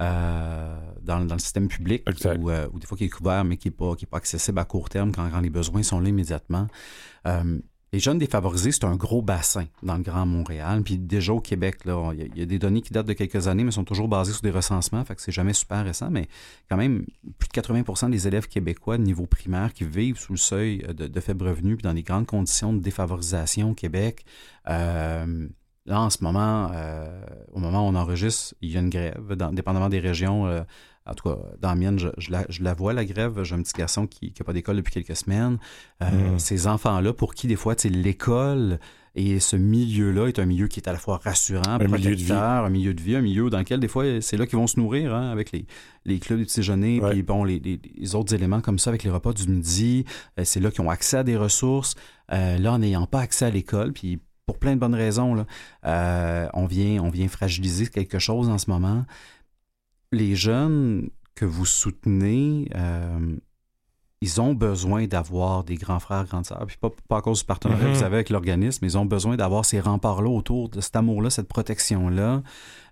[0.00, 3.68] euh, dans, dans le système public ou, euh, des fois qui est couvert mais qui
[3.68, 6.08] n'est pas, qui est pas accessible à court terme quand, quand les besoins sont là
[6.08, 6.68] immédiatement.
[7.26, 7.58] Euh,
[7.92, 10.82] les jeunes défavorisés, c'est un gros bassin dans le Grand Montréal.
[10.82, 13.70] Puis déjà au Québec, il y a- des données qui datent de quelques années, mais
[13.70, 16.10] sont toujours basées sur des recensements, fait que c'est jamais super récent.
[16.10, 16.28] Mais
[16.68, 17.06] quand même,
[17.38, 21.06] plus de 80% des élèves québécois de niveau primaire qui vivent sous le seuil de,
[21.06, 24.24] de faible revenu, puis dans des grandes conditions de défavorisation au Québec.
[24.68, 25.48] Euh,
[25.88, 27.20] là, en ce moment, euh,
[27.52, 30.46] au moment où on enregistre, il y a une grève, dans- dépendamment des régions.
[30.46, 30.60] euh,
[31.06, 33.42] en tout cas, dans la mienne, je, je la, je la vois, la grève.
[33.42, 35.56] J'ai un petit garçon qui n'a pas d'école depuis quelques semaines.
[36.02, 36.38] Euh, Mm.
[36.38, 38.78] Ces enfants-là, pour qui, des fois, l'école
[39.14, 42.30] et ce milieu-là est un milieu qui est à la fois rassurant, milieu de vie.
[42.32, 44.78] un milieu de vie, un milieu dans lequel, des fois, c'est là qu'ils vont se
[44.78, 45.64] nourrir, hein, avec les,
[46.04, 47.10] les clubs du petit déjeuner, Ouais.
[47.12, 50.04] puis bon, les, les- les autres éléments comme ça, avec les repas du midi.
[50.44, 51.94] C'est là qu'ils ont accès à des ressources.
[52.32, 55.44] Euh, là, en n'ayant pas accès à l'école, puis pour plein de bonnes raisons, là,
[55.84, 59.04] euh, on, vient, on vient fragiliser quelque chose en ce moment.
[60.10, 63.36] Les jeunes que vous soutenez, euh,
[64.22, 67.44] ils ont besoin d'avoir des grands frères, grandes sœurs, puis pas, pas à cause du
[67.44, 70.96] partenariat que vous avez avec l'organisme, ils ont besoin d'avoir ces remparts-là autour de cet
[70.96, 72.42] amour-là, cette protection-là.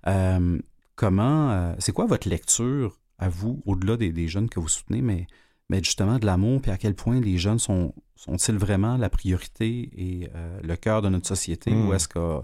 [0.08, 0.58] Euh,
[0.94, 5.26] comment, c'est quoi votre lecture à vous, au-delà des, des jeunes que vous soutenez, mais,
[5.68, 9.90] mais justement de l'amour, puis à quel point les jeunes sont, sont-ils vraiment la priorité
[9.96, 12.40] et euh, le cœur de notre société, ou est-ce que,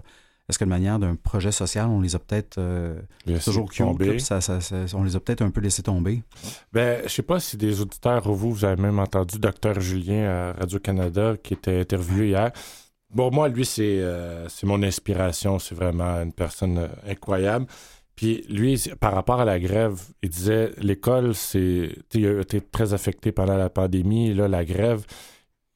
[0.49, 2.99] est-ce que de manière d'un projet social, on les a peut-être euh,
[3.45, 3.71] toujours
[4.11, 6.21] cute, ça, ça- ça- on les a peut-être un peu laissés tomber?
[6.73, 10.29] Ben, je sais pas si des auditeurs ou vous, vous avez même entendu Dr Julien
[10.29, 12.51] à Radio-Canada qui était interviewé hier.
[13.09, 15.59] Bon, moi, lui, c'est euh, c'est mon inspiration.
[15.59, 17.67] C'est vraiment une personne incroyable.
[18.15, 21.89] Puis lui, par rapport à la grève, il disait l'école, c'est.
[22.09, 24.33] tu sais, Il a été très affecté pendant la pandémie.
[24.33, 25.03] Là, la grève.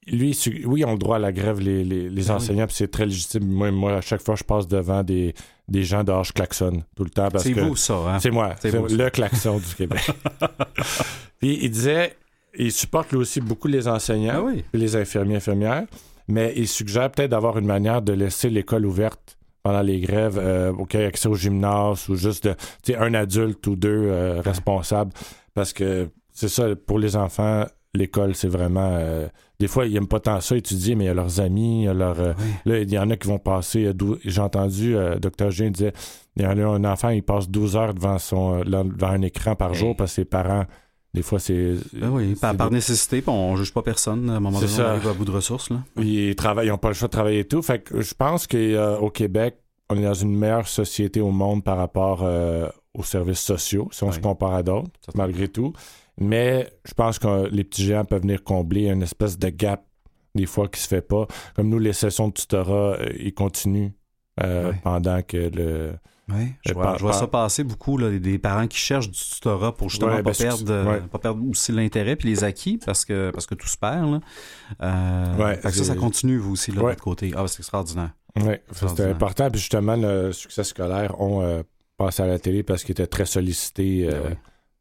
[0.06, 2.30] Lui, oui, ils ont le droit à la grève, les, les, les Ben oui.
[2.30, 3.44] enseignants, puis c'est très légitime.
[3.46, 5.34] Moi, moi, à chaque fois, je passe devant des,
[5.68, 7.28] des gens dehors, je klaxonne tout le temps.
[7.28, 8.18] parce C'est vous, ça, hein?
[8.18, 8.78] c'est moi, C'est ça.
[8.88, 10.10] le klaxon du Québec.
[11.40, 12.16] Puis il disait,
[12.58, 14.64] il supporte lui aussi beaucoup les enseignants Ah oui.
[14.72, 15.84] les infirmiers infirmières,
[16.26, 20.72] mais il suggère peut-être d'avoir une manière de laisser l'école ouverte pendant les grèves, euh,
[20.72, 25.12] OK, accès au gymnase ou juste de, tu sais, un adulte ou deux euh, responsables,
[25.54, 28.90] parce que c'est ça, pour les enfants, l'école, c'est vraiment...
[28.92, 29.26] euh,
[29.58, 31.84] des fois, ils n'aiment pas tant ça étudier, mais il y a leurs amis, il
[31.86, 32.20] y a leurs...
[32.20, 32.44] euh, Oui.
[32.72, 33.86] Là, il y en a qui vont passer.
[33.86, 33.92] euh,
[34.24, 35.50] J'ai entendu, euh, Dr.
[35.50, 35.92] Jean disait
[36.36, 39.56] il y en a un enfant, il passe 12 heures devant, son, devant un écran
[39.56, 39.74] par Hey.
[39.76, 40.66] jour parce que ses parents,
[41.14, 41.74] des fois, c'est.
[41.94, 44.28] Ben oui, par, c'est par des- nécessité, on juge pas personne.
[44.30, 44.90] À un moment donné, on ça.
[44.90, 45.70] arrive à bout de ressources.
[45.70, 45.78] Là.
[45.96, 46.34] Ils
[46.66, 47.62] n'ont pas le choix de travailler et tout.
[47.62, 49.56] Fait que je pense qu'au Québec,
[49.90, 54.04] on est dans une meilleure société au monde par rapport euh, aux services sociaux, si
[54.04, 54.14] on Oui.
[54.14, 55.72] se compare à d'autres, malgré tout.
[56.20, 59.84] Mais je pense que les petits géants peuvent venir combler une espèce de gap,
[60.34, 61.26] des fois, qui se fait pas.
[61.56, 63.90] Comme nous, les sessions de tutorat, euh, ils continuent
[64.42, 64.76] euh, Oui.
[64.84, 65.92] pendant que le.
[66.30, 68.76] Oui, je Euh, vois, par- je vois par- ça passer beaucoup, là, des- parents qui
[68.78, 71.00] cherchent du tutorat pour justement Ouais, pas, ben, c'est- perdre, euh, ouais.
[71.00, 74.10] pas perdre aussi l'intérêt puis les acquis parce que, parce que tout se perd.
[74.12, 74.20] Là.
[74.82, 76.92] Euh, Ouais, fait que ça, ça c'est- continue, vous aussi, là, de Ouais.
[76.92, 77.32] votre côté.
[77.36, 78.10] Ah, c'est extraordinaire.
[78.36, 79.10] Oui, c'était Extraordinaire.
[79.14, 79.50] important.
[79.50, 81.62] Puis justement, le succès scolaire ont euh,
[81.96, 84.34] passé à la télé parce qu'ils étaient très sollicités euh, Ben oui.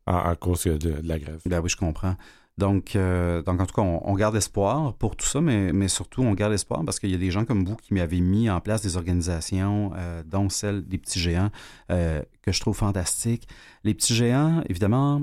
[0.07, 1.39] en, en cause de, de la grève.
[1.45, 2.15] Ben oui, je comprends.
[2.57, 5.87] Donc, euh, donc en tout cas, on, on garde espoir pour tout ça, mais, mais
[5.87, 8.49] surtout, on garde espoir parce qu'il y a des gens comme vous qui m'avaient mis
[8.49, 11.51] en place des organisations, euh, dont celle des petits géants,
[11.91, 13.47] euh, que je trouve fantastique.
[13.83, 15.21] Les petits géants, évidemment,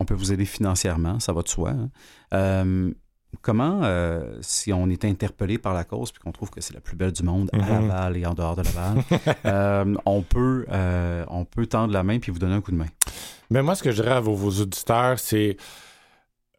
[0.00, 1.74] on peut vous aider financièrement, ça va de soi.
[2.32, 2.90] hein.
[3.40, 6.80] Comment, euh, si on est interpellé par la cause puis qu'on trouve que c'est la
[6.80, 7.68] plus belle du monde à Mhm.
[7.88, 8.98] Laval et en dehors de Laval,
[9.46, 12.76] euh, on, peut, euh, on peut tendre la main puis vous donner un coup de
[12.76, 12.88] main?
[13.50, 15.56] Mais moi, ce que je dirais à vos, vos auditeurs, c'est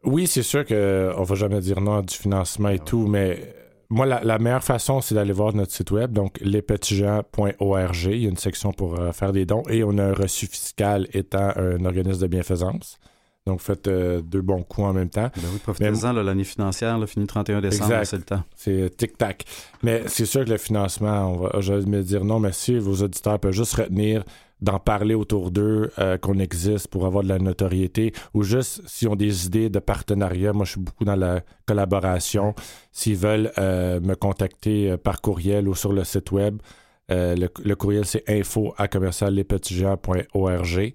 [0.03, 3.53] oui, c'est sûr qu'on va jamais dire non à du financement et tout, mais
[3.89, 7.95] moi, la, la meilleure façon, c'est d'aller voir notre site web, donc lespetitsgens.org.
[8.05, 10.47] Il y a une section pour euh, faire des dons et on a un reçu
[10.47, 12.97] fiscal étant un organisme de bienfaisance.
[13.45, 15.29] Donc, faites euh, deux bons coups en même temps.
[15.35, 18.41] Ben oui, profitez-en, l'année financière, fini le 31 décembre, c'est le temps.
[18.55, 19.43] C'est tic-tac.
[19.83, 22.77] Mais c'est sûr que le financement, on va, je vais me dire non, merci.
[22.77, 24.23] Vos auditeurs peuvent juste retenir
[24.61, 29.09] d'en parler autour d'eux, euh, qu'on existe pour avoir de la notoriété, ou juste s'ils
[29.09, 30.53] ont des idées de partenariat.
[30.53, 32.55] Moi, je suis beaucoup dans la collaboration.
[32.93, 36.61] S'ils veulent euh, me contacter euh, par courriel ou sur le site web,
[37.11, 40.93] euh, le, le courriel, c'est info à commerciallespetitsgents.org.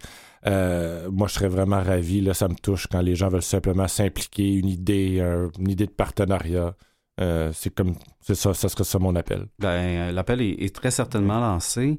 [0.48, 2.20] Euh, moi, je serais vraiment ravi.
[2.20, 5.86] Là, ça me touche quand les gens veulent simplement s'impliquer, une idée, un- une idée
[5.86, 6.74] de partenariat.
[7.20, 9.46] Euh, c'est comme, c'est ça, ça serait ça mon appel.
[9.58, 11.98] Ben, euh, l'appel est, est très certainement lancé.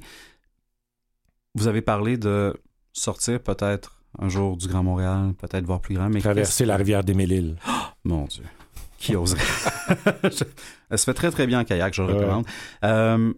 [1.55, 2.55] Vous avez parlé de
[2.93, 7.03] sortir peut-être un jour du Grand Montréal, peut-être voir plus grand, mais Traverser la rivière
[7.03, 7.57] des Mille-Îles.
[8.03, 8.43] Mon Dieu.
[8.97, 9.39] Qui oserait?
[10.89, 12.13] Elle se fait très, très bien en kayak, je le Ouais.
[12.15, 12.45] recommande.
[12.83, 13.33] Euh,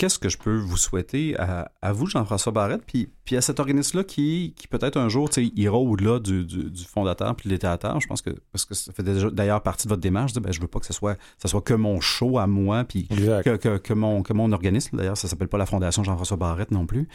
[0.00, 3.60] Qu'est-ce que je peux vous souhaiter à, à vous, Jean-François Barrette, puis, puis à cet
[3.60, 8.00] organisme-là qui, qui peut-être un jour ira au-delà du, du- du fondateur puis de l'étateur.
[8.00, 10.60] Je pense que, parce que ça fait d'ailleurs partie de votre démarche, de ben, je
[10.62, 13.08] veux pas que ce soit, ça soit que mon show à moi, puis
[13.42, 16.70] que, que- que mon, que mon organisme, d'ailleurs, ça s'appelle pas la Fondation Jean-François Barrette
[16.70, 17.06] non plus.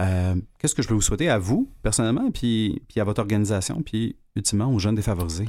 [0.00, 3.82] Euh, Qu'est-ce que je peux vous souhaiter à vous, personnellement, puis, puis à votre organisation,
[3.82, 5.46] puis ultimement aux jeunes défavorisés?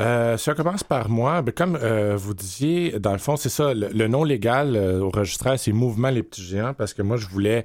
[0.00, 3.48] Euh, si on commence par moi, ben, comme euh, vous disiez, dans le fond, c'est
[3.48, 7.02] ça, le, le nom légal euh, au registraire, c'est Mouvement Les Petits Géants, parce que
[7.02, 7.64] moi, je voulais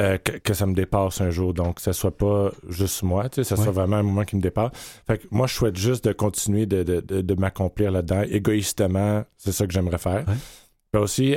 [0.00, 3.28] euh, que, que ça me dépasse un jour, donc que ce soit pas juste moi,
[3.28, 3.72] tu sais, ça soit Ouais.
[3.72, 4.70] vraiment un moment qui me dépasse.
[5.06, 8.22] Fait que moi, je souhaite juste de continuer de, de, de, de m'accomplir là-dedans.
[8.22, 10.24] Égoïstement, c'est ça que j'aimerais faire.
[10.26, 10.34] Ouais.
[10.92, 11.36] Puis aussi,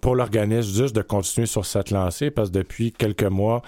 [0.00, 3.60] pour l'organisme, juste de continuer sur cette lancée, parce que depuis quelques mois,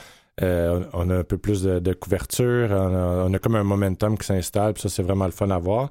[0.43, 3.57] euh, on on a un peu plus de, de couverture, on a, on a comme
[3.57, 5.91] un momentum qui s'installe, puis ça, c'est vraiment le fun à voir.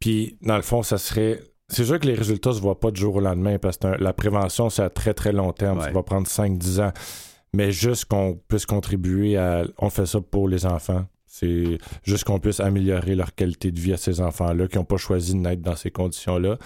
[0.00, 1.40] Puis, dans le fond, ça serait.
[1.68, 3.96] C'est sûr que les résultats se voient pas du jour au lendemain parce que un-
[3.98, 5.78] la prévention, c'est à très, très long terme.
[5.80, 6.92] Ça va prendre 5-10 ans.
[7.52, 9.64] Mais juste qu'on puisse contribuer à.
[9.78, 11.06] On fait ça pour les enfants.
[11.26, 14.96] C'est juste qu'on puisse améliorer leur qualité de vie à ces enfants-là qui n'ont pas
[14.96, 16.56] choisi de naître dans ces conditions-là.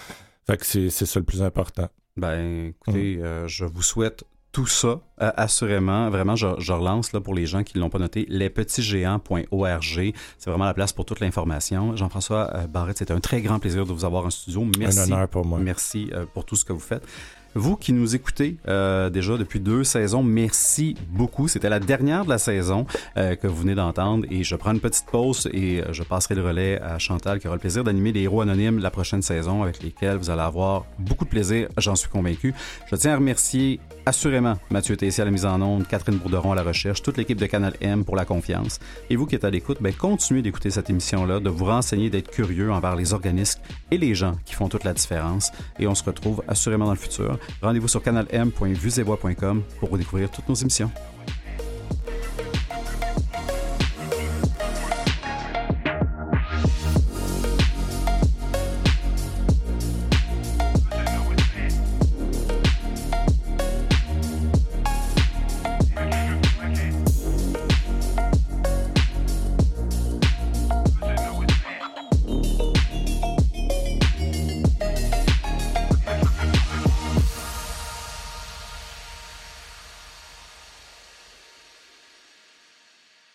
[0.47, 1.89] Fait que c'est ça le plus important.
[2.16, 6.11] Ben, écoutez, euh, je vous souhaite tout ça, euh, assurément.
[6.11, 10.15] Vraiment, je, je, relance là, pour les gens qui ne l'ont pas noté, lespetitsgéants.org.
[10.39, 11.97] C'est vraiment la place pour toute l'information.
[11.97, 14.67] Jean-François euh, Barrette, c'est un très grand plaisir de vous avoir en studio.
[14.79, 14.99] Merci.
[14.99, 15.59] Un honneur pour moi.
[15.61, 17.07] Merci euh, pour tout ce que vous faites.
[17.55, 21.49] Vous qui nous écoutez euh, déjà depuis deux saisons, merci beaucoup.
[21.49, 22.87] C'était la dernière de la saison
[23.17, 26.43] euh, que vous venez d'entendre et je prends une petite pause et je passerai le
[26.43, 29.83] relais à Chantal qui aura le plaisir d'animer les héros anonymes la prochaine saison avec
[29.83, 32.55] lesquels vous allez avoir beaucoup de plaisir, j'en suis convaincu.
[32.89, 36.55] Je tiens à remercier assurément Mathieu Tessier à la mise en onde, Catherine Bourderon à
[36.55, 38.79] la recherche, toute l'équipe de Canal M pour la confiance.
[39.09, 42.31] Et vous qui êtes à l'écoute, ben, continuez d'écouter cette émission-là, de vous renseigner, d'être
[42.31, 45.51] curieux envers les organismes et les gens qui font toute la différence.
[45.79, 47.39] Et on se retrouve assurément dans le futur.
[47.62, 50.91] Rendez-vous sur canalm.vuesetvoix.com pour découvrir toutes nos émissions.